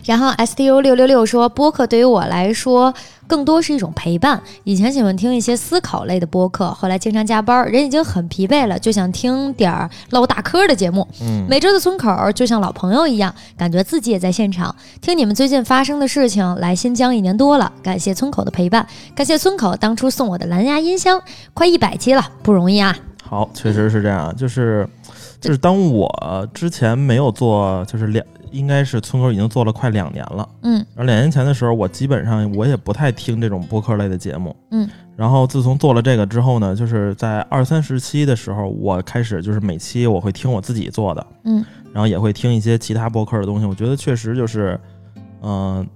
[0.04, 2.92] 然后 S T U 六六六说，播客对于我来说
[3.26, 4.40] 更多是一种陪伴。
[4.64, 11.06] 以前喜欢听一些思考类的播客，后来经常加班，人已经很疲惫了，就想听点儿唠大嗑的节目。
[11.22, 16.44] 嗯，每周的村口就像老朋友一样，感觉自己也在现场，听你们最近发生的事情。
[16.56, 21.20] 来新疆一年多了，感谢村口的陪伴，感谢村口当初送我的蓝牙音箱，
[21.52, 22.96] 快一百期了，不容易啊！
[23.22, 24.86] 好，确实是这样，就是
[25.40, 28.24] 就是当我之前没有做，就是两
[28.54, 30.48] 应该是村口已经做了快两年了。
[30.62, 34.54] 嗯然后两年前的时候，我基本上我也不太听这种播客类的节目。
[34.70, 34.88] 嗯。
[35.16, 43.66] 然后自从做了这个之后呢，就是在二三十期的时候，我开始就是每期我会听我自己做的，嗯，然后也会听一些其他播客的东西。
[43.66, 44.78] 我觉得确实就是，
[45.42, 45.86] 嗯、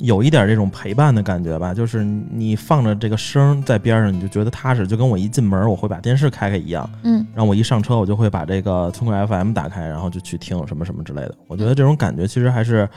[0.00, 6.88] 有一点这种陪伴的感觉吧，就是你放着这个声儿在边上，你就觉得踏实，就跟我一进门我会把电视开开一样。
[7.02, 11.34] 嗯然后我一上车，我就会把这个村口 FM 打开，然后就去听什么什么之类的。
[11.46, 12.88] 我觉得这种感觉其实还是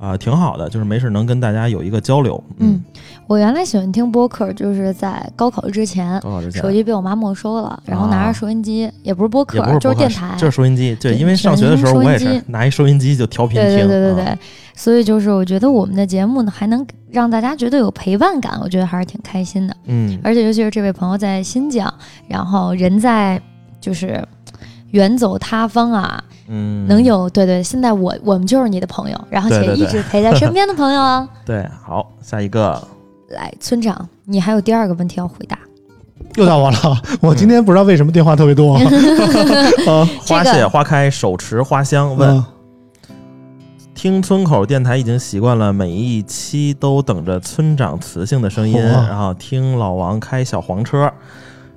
[0.00, 2.42] 啊、挺好的，就是没事能跟大家有一个交流。
[2.56, 2.82] 嗯，
[3.26, 10.96] 我原来喜欢听播客，就是在高考之前，高考之前手机被我妈没收了，然后拿着收音机，也不是播客，就是电台，就是收音机。
[10.96, 13.86] 对，因为上学的时候我也是拿一收音机就调频对听。
[13.86, 14.38] 对对对对，啊
[14.74, 19.76] 所以就是我觉得我们的节目呢，还能让大家觉得有陪伴感，我觉得还是挺开心的。
[19.84, 21.92] 嗯，而且尤其是这位朋友在新疆，
[22.26, 23.38] 然后人在
[23.78, 24.26] 就是
[24.92, 31.28] 远走他方啊，嗯，能有对对，现在我我们就是你的朋友，然后且一直陪在身边的朋友啊。
[31.46, 31.64] 对。
[31.86, 32.82] 好，下一个，
[33.30, 35.56] 来，村长，你还有第二个问题要回答。
[36.36, 36.76] 又到我了，
[37.20, 38.78] 我今天不知道为什么电话特别多
[40.26, 42.16] 花谢花开，手持花香。
[42.16, 42.44] 问，嗯
[43.92, 51.12] 听村口电台已经习惯了，每一期都等着村长磁性的声音，然后听老王开小黄车，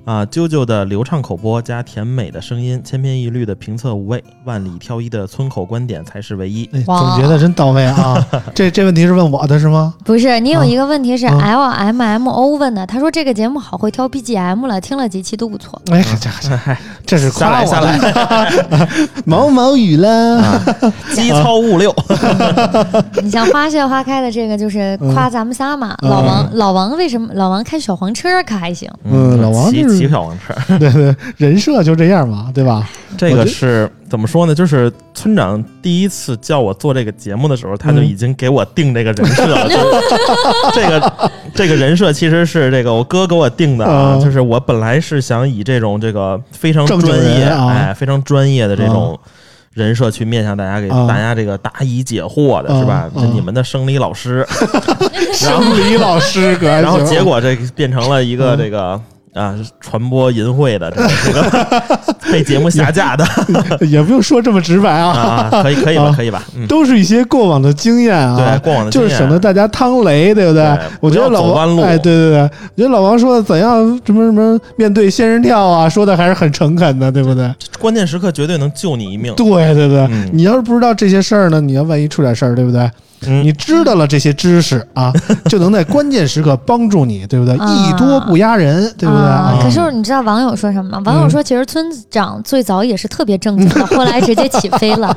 [0.05, 6.69] 啊，啾啾的流畅口播加甜美的声音，千篇一律的评测无味，万里挑一的村口观点才是唯一。
[6.73, 8.21] 哎，哇总结的真到位啊！
[8.53, 9.93] 这这问题是问我的是吗？
[10.03, 15.81] 不是，你有一个问题是啊 L M M O 问的，他说这个节目好会挑 BGM 了，听了几期都不错。
[15.89, 16.59] 哎，这这
[17.07, 18.37] 这是夸我
[19.23, 20.41] 毛毛雨了。
[20.41, 20.61] 啊，
[21.15, 21.95] 机操物六，
[23.23, 25.95] 你像花谢花开的这个就是夸咱们仨嘛。
[26.01, 28.89] 嗯老王，老王为什么老王开小黄车可还行？
[29.05, 32.89] 嗯老王骑就是骑小黄车， 对对，人设就这样嘛，对吧？
[33.17, 34.53] 这个是怎么说呢？
[34.55, 39.67] 就是村长第一次叫我做这个节目的时候，他就嗯已经给我定这个人设了。
[39.69, 39.75] 就
[40.73, 49.19] 这个这个人设其实是这个我哥给我定的啊，嗯就是我本来是想以这种这个非常专业，哎，非常专业的这种。
[49.75, 53.09] 人设去面向大家，给啊大家这个答疑解惑的是吧？
[53.09, 54.45] 啊这你们的生理老师，
[55.33, 59.01] 生理老师然后结果这变成了一个嗯这个
[59.33, 61.83] 啊传播淫秽的这个这个
[62.31, 63.25] 被节目下架的
[63.87, 66.43] 也不用说这么直白啊，啊，可以可以吧啊可以吧？
[66.55, 68.35] 嗯，都是一些过往的经验啊。
[68.37, 70.63] 对，过往的就是省得大家趟雷，对不对？
[70.63, 77.51] 对我觉得老王，哎，对对对，我觉得老王说的怎样什么什么面对仙人跳啊，说的还是很诚恳的，对不对？
[77.79, 79.33] 关键时刻绝对能救你一命。
[79.35, 82.89] 对对对，嗯你要是不知道这些事儿呢，你要万一出点事儿，对不对？
[83.27, 85.11] 嗯你知道了这些知识啊，
[85.49, 87.55] 就能在关键时刻帮助你，对不对？
[87.57, 89.61] 啊艺多不压人，对不对？
[89.63, 91.01] 可是你知道网友说什么吗？
[91.05, 95.15] 网友说，其实村长最早也是特别正经的， 后来直接起飞了。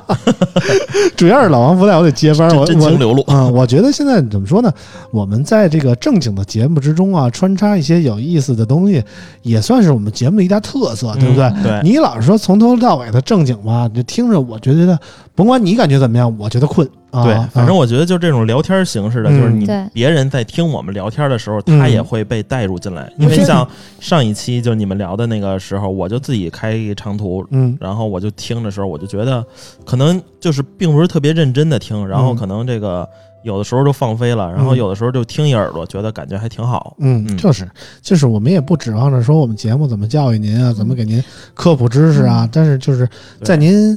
[1.16, 3.22] 主要是老王不在，我得接班，我我真情流露。
[3.22, 4.72] 啊、我觉得现在怎么说呢？
[5.11, 9.02] 我们在这个正经的节目之中啊，穿插一些有意思的东西，
[9.42, 11.44] 也算是我们节目的一大特色，对不对？
[11.46, 14.98] 嗯对，你老是说从头到尾的正经吧，就听着我觉得，
[15.37, 17.22] 甭管你感觉怎么样，我觉得困啊。
[17.22, 21.78] 对，反正啊我觉得就这种聊天形式的，嗯就是你别人在听我们聊天的时候，嗯。
[21.78, 23.12] 他也会被带入进来。
[23.18, 23.68] 因为像
[24.01, 27.76] 上一期就你们聊的那个时候，我就自己开长途，嗯。
[27.78, 29.45] 然后我就听的时候，我就觉得
[29.84, 32.37] 可能就是并不是特别认真的听，然后嗯。
[32.37, 33.07] 可能这个
[33.47, 36.97] 有的时候就放飞了，然后有的时候就听一耳朵，觉得感觉还挺好。
[36.99, 37.66] 嗯，嗯就是
[38.03, 41.22] 就是，我们也不指望着说我们节目怎么教育您啊，怎么给您
[41.55, 43.09] 科普知识啊，但是就是
[43.42, 43.97] 在您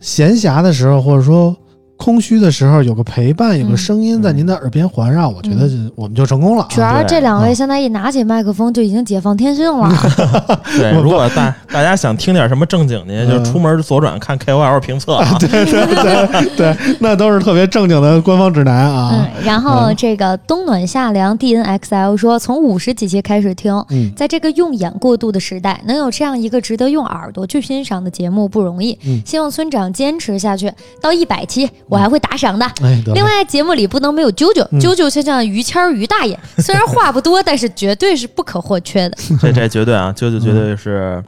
[0.00, 1.56] 闲暇的时候，或者说。
[2.00, 6.68] 空虚的时候有个陪伴，有个嗯声音在您的耳边环绕，我觉得就我们就成功了啊。
[6.70, 9.94] 主要是这两啊位现在一拿起麦克风就已经解放天性了。
[10.78, 15.36] 对，如果大大家想听点什么正经的，就出门左转看 KOL 评测啊。
[15.38, 19.10] 对对对对， 那都是特别正经的官方指南啊。
[19.12, 28.98] 嗯，然后这个冬暖夏凉 D N X L 说，从五十几期开始听，嗯在这个用眼过度的时代，能有这样一个值得用耳朵去欣赏的节目不容易。
[29.04, 32.64] 嗯希望村长坚持下去，到一百期我还会打赏的。
[32.82, 39.16] 哎，另外，节目里不能没有啾啾，嗯啾啾就像于谦儿于大爷，虽然话不多，但是绝对是不可或缺的。
[39.42, 41.22] 这这绝对啊，啾啾绝对是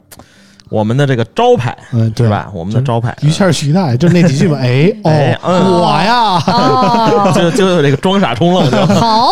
[0.69, 2.27] 我们的这个招牌，嗯，对？
[2.27, 2.49] 吧？
[2.53, 3.15] 我们的招牌。
[3.21, 4.57] 于谦儿、徐大爷就那几句吧。
[4.63, 8.77] 哎哎哦，嗯我呀，哦，就就有这个装傻充愣就。
[8.95, 9.29] 好，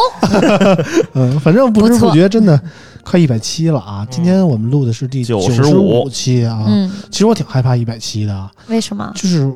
[1.14, 2.60] 嗯，反正不知不觉真的
[3.04, 4.06] 快一百期了啊！
[4.12, 6.64] 今天我们录的是第九十五期啊。
[6.68, 9.12] 嗯，其实我挺害怕一百期的，为什么？
[9.16, 9.52] 就是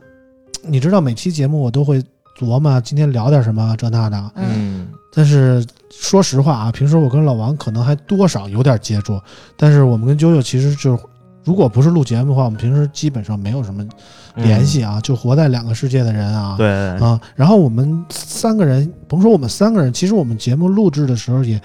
[0.67, 2.01] 你知道每期节目我都会
[2.37, 9.19] 琢磨今天聊点什么这那的，嗯嗯，但是说实话啊，平时我跟老王可能还多少有点接触，
[9.57, 11.03] 但是我们跟啾啾其实就是
[11.43, 13.85] 如果不是录节目的话，我们平时基本上没有什么
[14.33, 16.55] 联系啊，就活在两个世界的人啊。
[16.55, 16.97] 嗯。
[16.97, 21.61] 对，啊，然后我们三个人，甭说我们三个人，其实我们节目录制的时候也，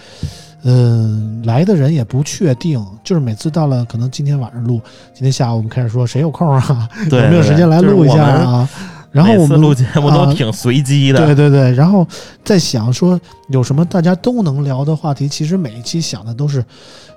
[0.62, 4.80] 嗯、来的人也不确定，就是每次到了可能今天晚上录，
[5.14, 8.68] 今天下午我们开始说谁有空啊，对有没有时间来录一下啊？
[9.10, 11.26] 然后我们录节目都啊挺随机的。
[11.26, 12.06] 对对对，然后
[12.44, 16.64] 在想说有什么大家都能聊的话题，其实每一期想的都是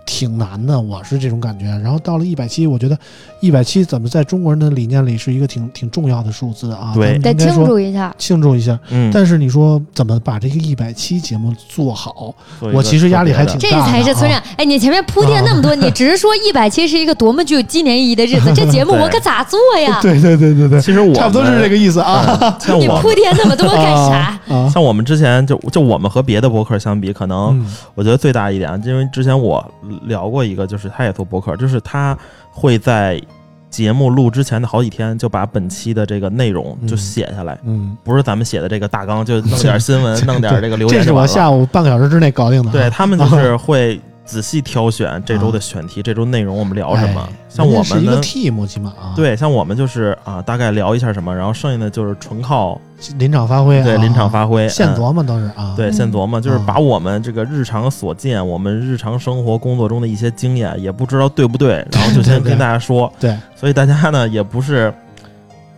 [0.05, 1.65] 挺难的，我是这种感觉。
[1.83, 2.97] 然后到了一百七，我觉得
[3.39, 8.13] 一百七怎么在中国人的理念里是一个挺挺重要的数字啊，对得庆祝一下。
[8.17, 8.77] 庆祝一下。
[8.89, 12.33] 嗯，但是你说怎么把这个一百期节目做好？
[12.73, 14.43] 我其实压力还挺这大的才是村长啊。
[14.57, 19.99] 哎，你前面铺垫那么多， 你只是说一百期是一个多么具有纪念意义的日子，这节目 我可咋做呀？
[20.03, 22.57] 对对对对对，其实我差不多是这个意思啊。
[22.67, 24.39] 嗯你铺垫那么多干啥？
[24.49, 29.63] 啊，像我们之前就就我们和别的博客相比，可能嗯我觉得最大一点，因为之前我
[30.03, 32.17] 聊过一个，就是他也做博客，就是他
[32.51, 33.21] 会在
[33.69, 41.25] 节目录之前的好几天就把本期的这个内容就写下来，嗯，不是咱们写的这个大纲，就弄点 新闻，弄点这个留这是我。
[41.25, 42.71] 下午半个小时之内搞定的啊。
[42.71, 47.21] 对他们就是会仔细挑选这周的选题，这周内容我们聊什么。
[47.21, 52.81] 哎像我们呢是一个，team 起码啊，，对，像我们就是啊，大概聊一下什么，然后剩下的就是纯靠
[53.19, 54.69] 临场发挥啊，对临场发挥，嗯。
[54.69, 55.75] 现琢磨都是啊。
[55.77, 55.93] 对，嗯。
[55.93, 63.11] 现琢磨，就是嗯把我们这个日常所见，我们日常生活工作中的一些经验，也不知道对不对，然后就先跟大家说。
[63.19, 64.91] 对，所以大家呢也不是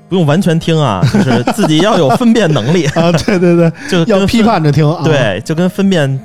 [0.07, 5.03] 不用完全听啊， 就是自己要有分辨能力，啊，对对对， 就要批，判着听啊。
[5.03, 6.17] 对，就跟分辨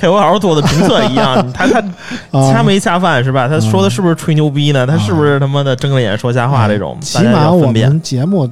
[0.00, 1.78] KOL 做的评测一样， 他他
[2.30, 3.48] 啊，恰没恰饭是吧？
[3.48, 4.86] 他说的是不是吹牛逼呢？
[4.86, 6.96] 他是不是他妈的睁着眼说瞎话这种？
[7.00, 8.48] 起码我们节目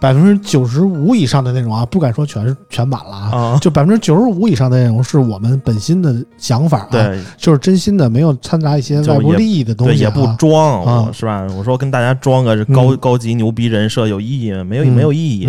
[0.00, 9.00] 百分之九十五以上的内容啊，不敢说全是全满了啊，啊，就百分之九十五以上的内容是我们本心的想法啊，，对就是真心的，没有掺杂一些
[9.36, 10.36] 利益的东对，西也不啊。
[10.38, 11.46] 装，是吧？
[11.56, 14.62] 我说跟大家装个高嗯高级牛逼人设有意义吗？
[14.64, 15.48] 没有嗯没有意义。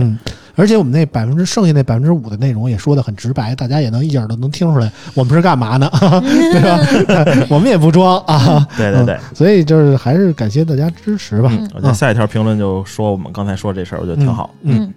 [0.55, 5.89] 嗯，而且我们那百分之剩下那百分之五的内容也说的很直白，大家也能一耳朵能听出来我们是干嘛呢，
[6.21, 7.45] 对吧？
[7.49, 11.49] 我们也不装啊，对对对，所以就是还是感谢大家支持吧。
[11.51, 14.53] 嗯，我觉得下一条评论就说我们刚才说这事儿，我觉得挺好。
[14.63, 14.93] 嗯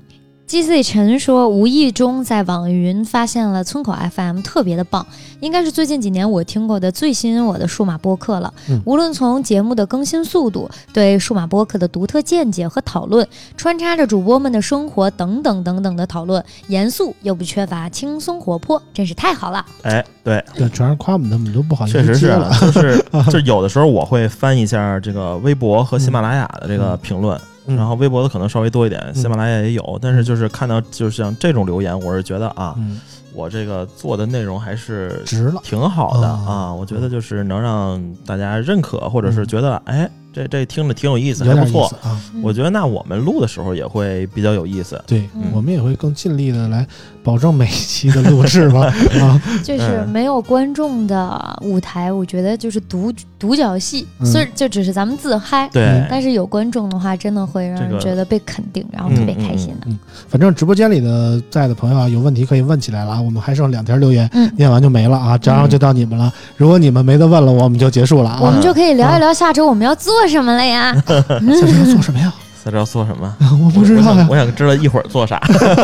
[0.49, 0.51] 嗯。
[0.51, 5.07] G C 陈说，无意中在网云发现了村口 FM，特别的棒，
[5.41, 8.53] 应该是最近几年我听过的最吸引我的数码播客了。
[8.71, 13.27] 嗯无论从节目的更新速度、对数码播客的独特见解和讨论，
[13.57, 19.65] 穿插着主播们的生活等等等等的讨论，严肃又不缺乏轻松活泼，真是太好了。
[19.83, 22.29] 哎，对，对，全是夸我们的，我们都不好意思确实是。
[22.73, 27.43] 就是就是 有的时候我会翻一下这个微博和喜马拉雅的这个评论，嗯
[27.77, 33.01] 然后微博的可能稍微多一点，喜马拉雅也有，但是就是看到就是像这种留言，我是觉得啊，嗯，
[33.35, 35.61] 我这个做的内容还是值了。
[35.63, 42.21] 挺好的啊啊，我觉得就是能让大家认可，或者是觉得哎，这这听着挺有意思，还不错啊。
[42.43, 45.03] 我觉得那我们录的时候也会比较有意思。
[45.07, 46.87] 对，嗯我们也会更尽力的来
[47.25, 48.93] 保证每一期的录制吧。
[49.21, 59.89] 啊，就是嗯没有观众的舞台，我觉得就是独独角戏，嗯虽然就只是咱们自嗨，对，但是有观众的话，真的会让人觉得被肯定，然后特别开心的。
[60.29, 63.21] 反正直播间里的在的朋友啊，有问题可以问起来了啊。
[63.21, 66.33] 我们还剩两条留言，嗯念完就没了啊，然后就到你们了。
[66.57, 68.41] 如果你们没得问了，我们就结束了啊。
[68.43, 70.95] 我们就可以聊一聊下周我们要做什么了呀？
[71.07, 72.33] 下周要做什么呀？
[72.63, 73.35] 猜知道做什么？
[73.65, 74.29] 我不知道呀我想。
[74.29, 75.41] 我想知道一会儿做啥。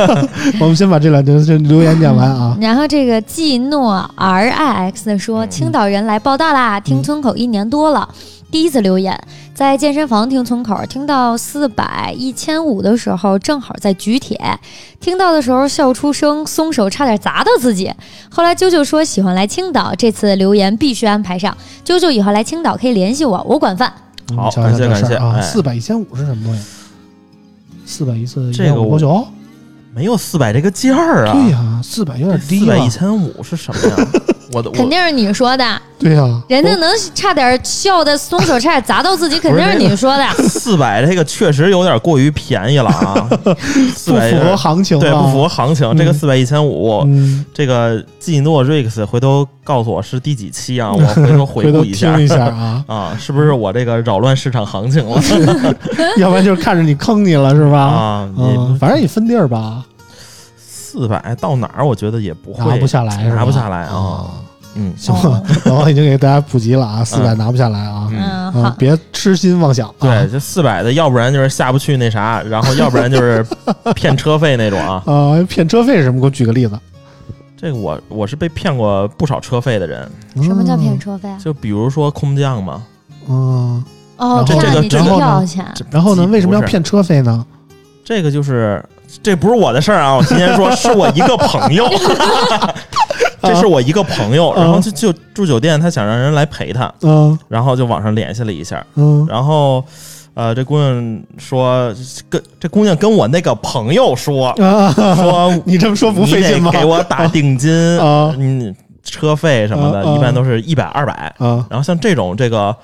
[0.60, 2.56] 我们先把这两条这留言讲完啊。
[2.60, 8.08] 然后这个季诺 R I X 说，嗯青岛人来报道啦，听村口一年多了。
[8.50, 9.18] 第一次留言，
[9.54, 14.38] 在健身房听村口，听到四百、一千五的时候，正好在举铁，
[15.00, 17.90] 听到的时候笑出声，松手差点砸到自己。
[18.30, 21.56] 后来啾啾说喜欢来青岛，这次留言必须安排上。
[21.84, 23.92] 啾啾以后来青岛可以联系我，我管饭。
[24.36, 25.08] 好感谢这事儿啊。
[25.08, 26.62] 感谢啊四百一千五是什么东西？
[27.86, 29.26] 四百一次这个我五九？
[29.94, 31.32] 没有四百这个价儿啊。
[31.32, 32.88] 对呀，四百有点低了四百一。
[32.88, 33.96] 千五是什么呀？
[34.54, 35.64] 我的肯定是你说的，
[35.98, 40.24] 对呀，人家能差点笑的松手，差点砸到自己， 肯定是你说的。
[40.48, 43.28] 四百这个确实有点过于便宜了啊，
[43.94, 45.00] 四百不符合行情啊。
[45.00, 45.96] 对不符合行情。
[45.96, 50.92] 这个嗯四百一千五，嗯，这个季诺瑞克斯回头告诉我是第几期啊？
[50.92, 55.20] 我 回头回回顾一下一下啊，啊，是不是我这个扰乱市场行情了
[56.18, 57.78] 要不然就是看着你坑你了是吧？
[57.80, 58.28] 啊？
[58.38, 59.82] 嗯，你反正你分地儿吧，
[60.56, 61.84] 四百到哪儿？
[61.84, 64.26] 我觉得也不会拿不下来，拿不下来啊。
[64.74, 64.76] 啊。
[64.76, 69.92] 嗯，行吧， 老王已经给大家普及了啊，四百拿不下来啊，嗯嗯，啊好，，别痴心妄想。
[70.00, 73.44] 对，啊这四百的，要不然就是下不去那啥，然后要不然就是
[73.94, 75.02] 骗车费那种啊。
[75.06, 76.20] 啊，骗车费是什么？
[76.20, 76.78] 给我举个例子。
[77.56, 80.10] 这个我我是被骗过不少车费的人，
[80.42, 81.38] 什么叫骗车费啊？
[81.42, 82.82] 就比如说空降嘛，
[83.28, 83.82] 嗯？
[84.16, 87.44] 哦，然后骗你机这个然后呢票钱，然后呢，为什么要骗车费呢？
[88.04, 88.84] 这个就是
[89.22, 90.14] 这不是我的事儿啊！
[90.14, 91.88] 我今天说是我一个朋友，
[93.42, 97.38] 这是我一个朋友，然后就就住酒店，他想让人来陪他，嗯。
[97.48, 99.26] 然后就网上联系了一下，嗯。
[99.28, 99.82] 然后
[100.34, 101.94] 呃，这姑娘说
[102.28, 106.70] 跟这姑娘跟我那个朋友说啊，说你这么说不费劲吗？
[106.72, 108.34] 给我打定金啊。
[108.36, 111.12] 嗯，车费什么的，一般都是一百二百。
[111.38, 112.74] 啊，然后像这种这个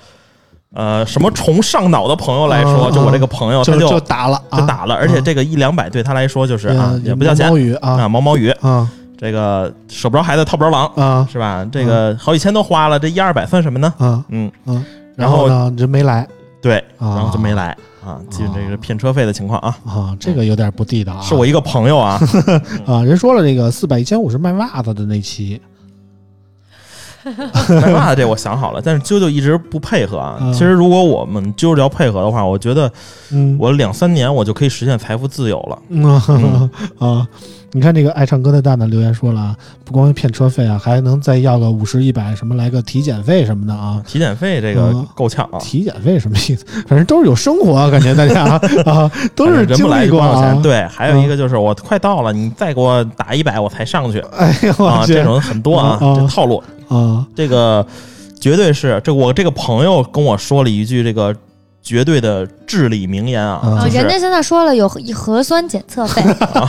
[0.75, 4.61] 呃什么虫上脑的朋友来说，啊就我这个朋友他就就就打了，啊。
[4.61, 7.91] 就打了，而且这个一两百对他来说就是啊嗯也不叫钱毛鱼啊。
[8.03, 8.89] 啊，毛毛雨，啊。
[9.19, 11.29] 这个舍不着孩子套不着狼，啊。
[11.31, 11.67] 是吧？
[11.73, 13.93] 这个好几千都花了，这一二百算什么呢？
[13.99, 14.25] 啊。
[14.29, 14.85] 嗯，嗯，
[15.17, 16.27] 然后呢人没来。
[16.63, 17.17] 对，啊。
[17.17, 21.23] 然后就没来啊，基本这个骗车费的情况啊，啊，这个有点不地道啊。
[21.23, 22.21] 是我一个朋友啊，
[22.87, 25.61] 啊，人说了，这个四百一千五是卖袜子的那期
[27.25, 30.39] 卖袜子这我想好了，但是啾啾一直不配合啊。
[30.41, 32.91] 嗯其实如果我们啾啾要配合的话，我觉得
[33.31, 35.79] 嗯，我两三年我就可以实现财富自由了。
[35.91, 37.27] 嗯 啊，
[37.73, 44.03] 你看这个爱唱歌的蛋蛋留言说了啊，不光骗车费啊，还能再要个五十一百什么来个体检费什么的啊。
[44.07, 46.65] 体检费这个嗯够呛啊，体检费什么意思？
[46.89, 48.43] 反正都是有生活啊，感觉大家
[48.91, 50.63] 啊 都是人经不来就历过啊光有钱。。
[50.63, 56.63] 对，还有一个就是我快到了，你再给我打一百我才上去哎呦啊，这种很多啊这套路。
[56.89, 57.87] 啊这个
[58.41, 61.33] 绝对是这我这个朋友跟我说了一句这个
[61.83, 63.69] 绝对的至理名言啊，啊。
[63.81, 66.23] 啊，就是人家现在说了有核核酸检测费，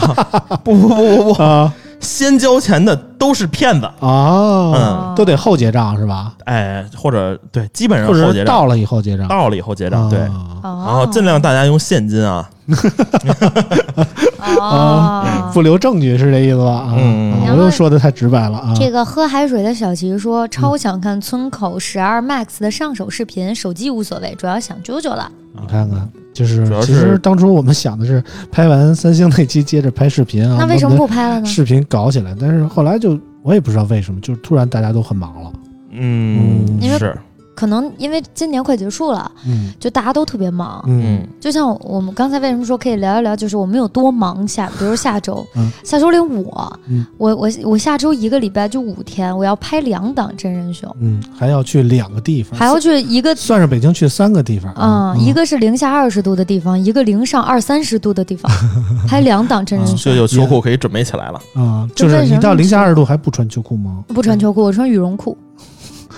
[0.64, 0.94] 不不不
[1.24, 1.72] 不不，啊
[2.02, 5.14] 先交钱的都是骗子，啊，嗯。
[5.16, 6.34] 都得后结账是吧？
[6.44, 8.46] 哎，或者对，基本上或者后结账。
[8.46, 9.28] 到了以后结账。
[9.28, 10.18] 到了以后结账，对，
[10.62, 12.50] 然后尽量大家用现金啊，
[14.58, 16.72] 哦，不留证据是这意思吧？
[16.72, 17.32] 啊，嗯。
[17.32, 18.72] 啊然后我又说的太直白了啊。
[18.74, 25.30] 这个喝海水的小齐说，超想看村口十二 Max 的上手视频，手机无所谓，主要想啾啾了。
[25.54, 31.46] 你看看，就是是其实当初我们想的是拍完三星那期接着拍视频啊，那为什么不拍了呢？
[31.46, 32.34] 视频搞起来？
[32.40, 35.52] 但是后来就我也不知道为什么，就突然大家都很忙了。
[35.90, 37.16] 嗯，因为是，
[37.62, 39.72] 可能因为今年快结束了，嗯。
[39.78, 40.82] 就大家都特别忙。
[40.88, 41.20] 嗯。
[41.22, 45.70] 嗯就像我们刚才为什么说可以聊一聊，就是我们有多忙下，比如下周，嗯。
[45.84, 47.06] 下周连我，嗯。
[47.18, 53.32] 我我我下周一个礼拜就五天，我要拍两档真人秀，嗯，还要去两个地方，还要去一个。
[53.36, 58.50] 算上北京去三个地方嗯，一个是零下二十度的地方，一个零上二三十度的地方，
[59.06, 61.40] 拍两档真人秀，就有秋裤可以准备起来了。
[61.54, 64.02] 啊，这就是你到零下二十度还不穿秋裤吗？
[64.08, 65.36] 不穿秋裤，我穿羽绒裤，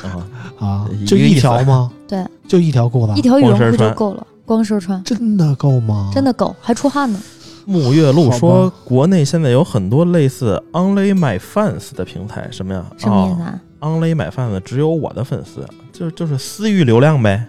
[0.02, 0.24] 啊，
[0.58, 1.90] 啊，就一条吗？
[2.06, 6.10] 对，就一条裤子一，条羽绒裤就够了，光身穿，真的够吗？
[6.12, 7.20] 真的够，还出汗呢。
[7.66, 12.84] 沐月露说，国内现在有很多类似 Only My Fans 的平台，什么呀？
[12.98, 13.60] 什么意思啊？
[13.80, 17.46] 哦？Only My Fans 只有我的粉丝，就就是私域流量呗。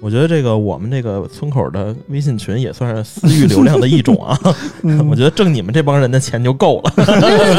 [0.00, 4.38] 我觉得这个我们这个村口的微信群也算是私域流量的一种啊。
[4.82, 6.92] 嗯 我觉得挣你们这帮人的钱就够了。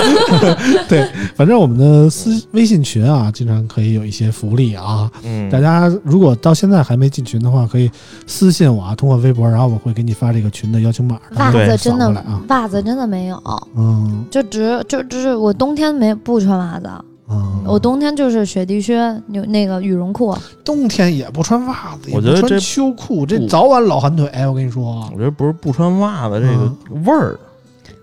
[0.88, 5.10] 对，反正我们的私微信群啊，经常可以有一些福利啊。
[5.24, 7.90] 嗯，大家如果到现在还没进群的话，可以
[8.28, 11.20] 私信我啊，通过微博，然后我会给你发这个群的邀请码。
[11.38, 13.42] 袜子真的啊，袜子真的没有，
[13.76, 16.90] 嗯就只就只是我冬天没不穿袜子，
[17.28, 20.38] 嗯，我冬天就是雪地靴，牛那个羽绒裤。
[20.64, 24.30] 冬天也不穿袜子，也穿我觉得这秋裤，这不早晚老寒腿。
[24.48, 25.10] 我跟你说。
[25.12, 26.72] 我，觉得不是不穿袜子这个
[27.04, 27.40] 味儿，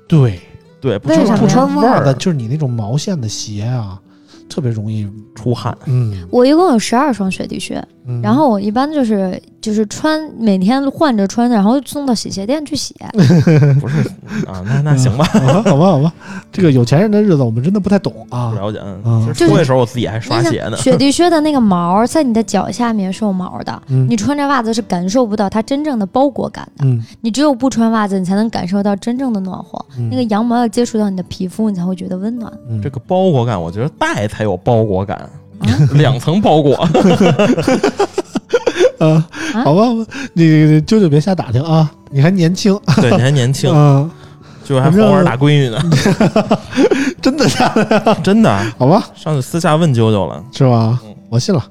[0.09, 0.41] 对，
[0.81, 1.37] 对，不为什么呀？
[1.37, 4.01] 穿不穿袜子就是你那种毛线的鞋啊，
[4.53, 5.77] 特别容易，出汗。
[5.87, 12.95] 嗯，我一共有十二双雪地靴，嗯然后我一般就是就是穿每天换着穿，然后送到洗鞋店去洗。
[13.81, 13.99] 不是
[14.47, 16.13] 啊，那那行吧，好吧，好吧，好吧，
[16.53, 18.61] 这个有钱人的日子我们真的不太懂啊不啊。
[18.61, 18.79] 了解。
[19.05, 20.77] 嗯其实出的时候我自己还刷鞋呢。
[20.77, 26.85] 雪地靴的那个毛在你的脚下面是有毛的，嗯你穿着袜子是感受不到它真正的包裹感的。
[26.85, 29.83] 嗯，你只有不穿袜子，你才能感受到真正的暖和。
[29.97, 32.53] 嗯那个羊毛要接触到你的皮肤，你才会觉得温暖。
[32.69, 35.29] 嗯这个包裹感，我觉得戴才有包裹感，啊
[35.95, 36.77] 两层包裹。
[39.65, 39.83] 好吧，
[40.35, 44.09] 你舅舅别瞎打听啊，你还年轻， 对，你还年轻，嗯，
[44.65, 45.79] 就还好好打闺女呢，
[47.21, 48.17] 真的假的？
[48.23, 48.57] 真的。
[48.79, 51.15] 好吧，上次私下问舅舅了，是吧嗯？
[51.29, 51.63] 我信了。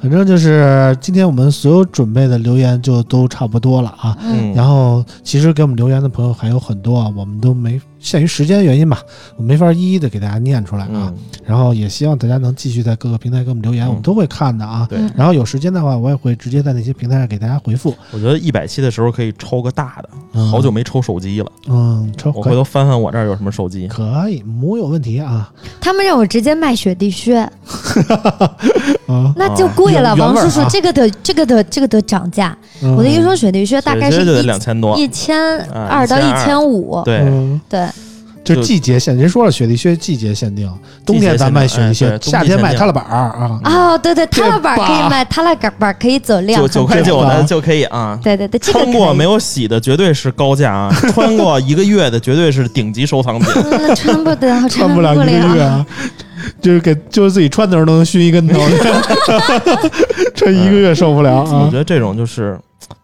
[0.00, 4.14] 反正就是今天我们所有准备的留言就都差不多了啊。
[4.54, 9.00] 然后其实给我们留言的朋友还有很多啊，我们都没限于时间原因吧，
[9.36, 10.90] 我没法一一的给大家念出来啊。
[10.92, 11.14] 嗯，
[11.46, 14.86] 然后也希望大家能继续在各个平台给我们留言，嗯我们都会看的啊。
[14.88, 17.94] 对，嗯然后有时间的话，我也会直接在那些平台上给大家回复。
[18.12, 23.88] 我觉得一百期的时候可以抽个大的，嗯好久没抽手机了，嗯，抽我回头翻翻我这儿有什么手机。
[23.88, 25.50] 可以，没有问题啊。
[25.80, 27.38] 他们让我直接卖雪地靴，
[29.06, 30.14] 啊，那就贵了。
[30.16, 37.02] 王叔叔这个得这个得这个得涨价，嗯我的一双雪地靴大概是一两千多，一千啊二到一1200千五。
[37.04, 37.86] 对，嗯对，
[38.44, 40.70] 就就季节限，人说了，雪地靴季节限定，
[41.06, 43.60] 冬天咱卖雪地靴，夏天卖踏拉板儿啊。
[43.64, 48.18] 哦，对对，踏拉板可以卖，踏拉板可以走量，九九块九的就可以啊。
[48.22, 53.48] 对对对，穿过没有洗的绝对是高价啊， 穿过一个月的绝对是顶级收藏品。
[53.54, 55.86] 嗯， 穿不得， 穿不了了一个月啊，
[56.60, 58.60] 就是给就是自己穿的时候都能熏一跟头，
[60.34, 61.78] 穿一个月受不了啊我觉。
[61.78, 62.58] 得这种就是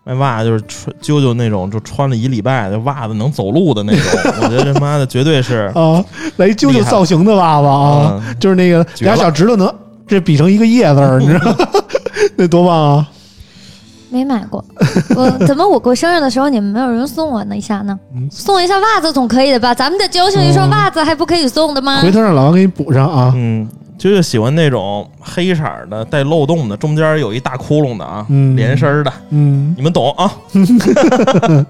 [0.05, 4.03] 卖袜，就是穿啾啾那种，就穿了一礼拜就袜子能走路的那种。
[4.43, 6.03] 我觉得这妈的绝对是 啊，
[6.37, 9.73] 来一啾啾造型的袜子啊，嗯就是那个俩小指头能
[10.07, 11.57] 这比成一个叶字儿，你知道吗？
[12.37, 13.09] 那多棒啊！
[14.13, 14.65] 没买过。
[15.15, 17.97] 我怎么我过生日的时候你们没有人送我呢一下呢？
[18.15, 19.73] 嗯送一下袜子总可以的吧？
[19.73, 22.01] 咱们的交情一双袜子还不可以送的吗？
[22.03, 23.33] 回头让老王给你补上啊。
[23.37, 23.69] 嗯，
[24.01, 30.33] 就就喜欢那种黑色儿的带漏洞的，中间有一大窟窿的啊，嗯连身儿的，嗯你们懂啊？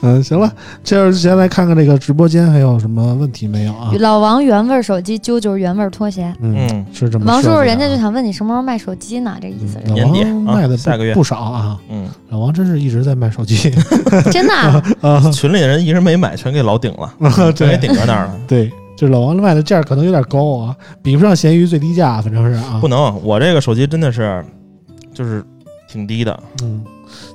[0.00, 0.50] 嗯，行了，
[0.82, 3.90] 这样先来看看这个直播间还有什么问题没有啊？
[3.98, 6.32] 老王原味手机，啾啾原味拖鞋。
[6.40, 9.36] 嗯，嗯，是这么王叔叔，人家就想问你什么时候卖手机呢？
[9.42, 13.70] 这意思是老年底啊王卖的下个月不少啊，嗯，老王真是一直在卖手机
[14.32, 14.82] 真的啊？
[15.02, 15.30] 啊。
[15.30, 17.12] 群里的人一直没买，全给老顶了，
[17.52, 18.32] 全给顶在那儿了。
[18.46, 22.88] 对，这老王卖的价可能有点高啊，比不上闲鱼最低价，反正是啊不。
[22.88, 24.44] 能，我这个手机真的是，
[25.14, 25.40] 就是
[25.88, 26.84] 挺低的，嗯，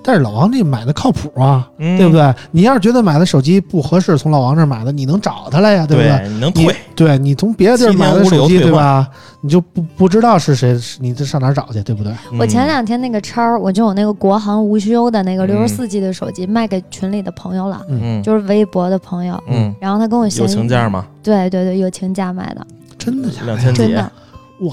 [0.04, 2.14] 但是老王这买的靠谱啊，嗯，对不？
[2.14, 2.34] 对？
[2.52, 6.28] 你要是觉得买的手机不合适，从老王这儿买的，你能找他来呀，对不对？
[6.28, 9.08] 你你能退，对你从别的地儿买的手机，对吧？
[9.42, 12.14] 你就不不知道是谁，你这上哪儿找去，对不对？
[12.40, 19.42] 我前嗯两天那个叉儿，我就有那个国行无忧的那个嗯六十四 G 的手机卖给群里的朋友了，嗯就是微博的朋友。
[19.48, 21.06] 嗯，然后他跟我有闲情价吗？
[21.22, 22.66] 对对对，友情价买的，
[22.98, 23.48] 真的假的？
[23.48, 24.12] 两千几真的哇，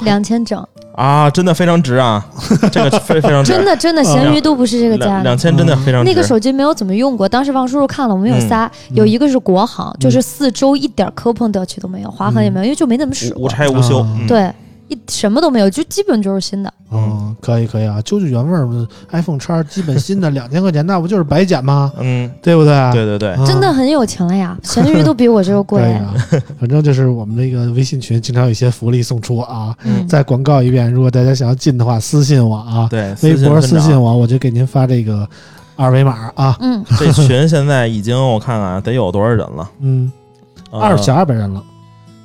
[0.04, 0.62] 两千整，
[0.94, 2.24] 啊，真的非常值啊，
[2.70, 5.10] 这个非非常值，真的真的闲鱼都不是这个价的。
[5.10, 6.10] 两两千真的非常值。
[6.10, 8.48] 那个手机没有怎么用过，当时王叔叔看了，我们有嗯。
[8.48, 13.48] 仨，有一个是国行，就是四周一点磕碰掉漆都没有，划痕也没有，因为就没怎么使无。
[13.48, 14.52] 拆无修对，
[14.90, 16.74] 一什么都没有，就基本就是新的。
[16.92, 18.68] 嗯，可以可以啊，就是原味儿
[19.12, 21.92] iPhone 叉，基本新的 两千块钱，那不就是白捡吗？
[22.00, 22.74] 嗯，对不对？
[22.92, 24.58] 对对对，啊真的很有钱了呀！
[24.64, 25.80] 咸鱼都比我这个贵。
[25.80, 26.12] 啊，
[26.58, 29.72] 反正就是我们那个微信群经常有一些福利送出啊。
[29.84, 34.16] 嗯，再广告一遍，如果大家想要进的话，私信我啊，对，微博私信我。
[34.16, 35.28] 我，就给您发这个
[35.76, 36.56] 二维码啊。
[36.58, 39.70] 嗯，这群现在已经我看看得有多少人了？
[39.80, 40.10] 嗯，
[40.72, 41.62] 呃二小二百人了。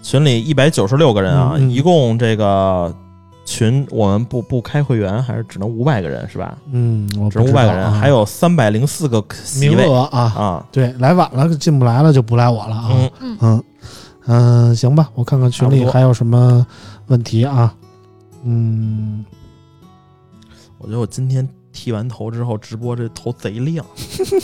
[0.06, 2.96] 群里一百九十六个人啊，嗯嗯一共这个
[3.44, 6.56] 群我们不不开会员，还是只能五百个人是吧？
[6.72, 9.20] 嗯，我只能五百个人，还有三百零四个
[9.60, 10.22] 名额啊。
[10.22, 10.66] 啊。
[10.72, 12.92] 对，来晚了进不来了就不赖我了啊。
[13.20, 13.64] 嗯，嗯
[14.28, 16.64] 嗯，行吧，我看看群里还有什么
[17.08, 17.74] 问题啊。
[18.44, 19.26] 嗯，
[20.78, 23.86] 我觉得我今天剃完头之后，直播这头贼亮，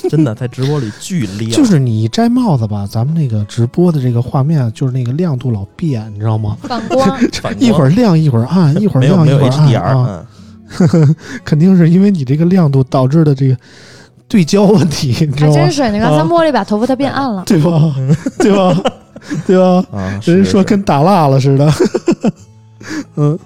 [0.10, 1.50] 真的在直播里巨亮。
[1.52, 6.58] 就是你摘帽子吧，咱们那个直播的这个画面，就是那个亮度老变，你知道吗？
[6.62, 7.18] 反光。
[7.58, 10.28] 一会儿亮一会儿暗，一会儿亮一会儿暗啊。
[11.46, 13.58] 肯定是因为你这个亮度导致的这个
[14.28, 15.56] 对焦问题，你知道吗？
[15.56, 17.44] 还真是，你刚才摸了一把头发，它变暗了。
[17.46, 17.96] 对吧？
[18.40, 18.84] 对吧？
[19.48, 19.84] 对吧？
[20.26, 21.74] 人说跟打蜡了似的。
[23.16, 23.40] 嗯，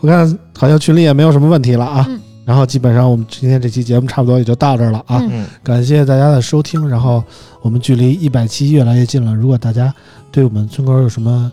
[0.00, 2.08] 我看好像群里也没有什么问题了啊。
[2.50, 5.22] 然后基本上我们今天这期节目差不多也就到这儿了啊。
[5.62, 7.22] 感谢大家的收听，然后
[7.62, 9.32] 我们距离一百期越来越近了。
[9.32, 9.94] 如果大家
[10.32, 11.52] 对我们村口有什么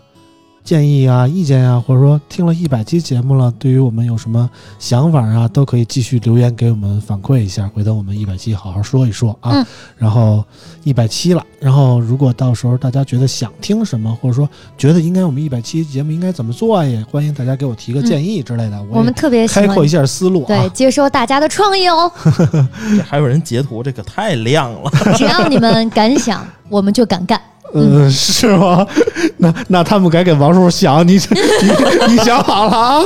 [0.68, 7.66] 建议啊、意见啊，或者说听了一百期节目了，对于我们有什么想法啊，都可以继续留言给我们反馈一下。
[7.74, 9.50] 回头我们一百期好好说一说啊。
[9.52, 9.66] 嗯
[9.96, 10.44] 然后
[10.84, 14.46] 一百期了，然后如果到时候大家觉得想听什么，或者说
[14.76, 18.78] 觉得应该我们一百期节目应该怎么做，也欢迎大家给我提个建议之类的。
[18.90, 20.48] 我们特别开阔一下思路啊。
[20.48, 22.12] 对，接收大家的创意哦。
[22.94, 24.90] 这还有人截图，这可太亮了。
[25.16, 27.40] 只要你们敢想，我们就敢干。
[27.74, 28.86] 嗯，是吗？
[29.38, 31.12] 那那他们该给王叔叔想，你
[31.62, 33.02] 你你想好了啊？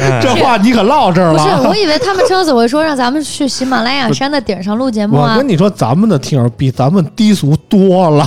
[0.00, 1.68] 哎 这话你可落这儿了不是。
[1.68, 5.48] 我以为他们车子会说让咱们去喜马拉雅山的顶上录节目啊我跟。
[5.48, 8.26] 你说，咱们的听友比咱们低俗多了，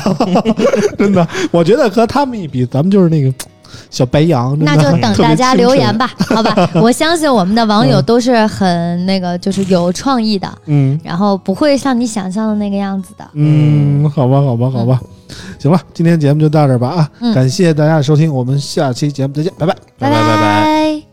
[0.97, 1.25] 真的。
[1.51, 3.31] 我觉得和他们一比，咱们就是那个
[3.89, 6.11] 小白羊，那就等大家留言吧。
[6.17, 6.69] 好吧？
[6.81, 13.25] 我相信我们的网友都是很那个，就是有创意的，嗯然后不会像你想象的那个样子的。
[13.33, 14.99] 嗯，好吧，好吧，好吧，
[15.59, 17.09] 行了，今天节目就到这儿吧啊！
[17.19, 19.75] 嗯感谢大家的收听，我们下期节目再见，拜拜。
[19.97, 21.10] 拜拜拜拜。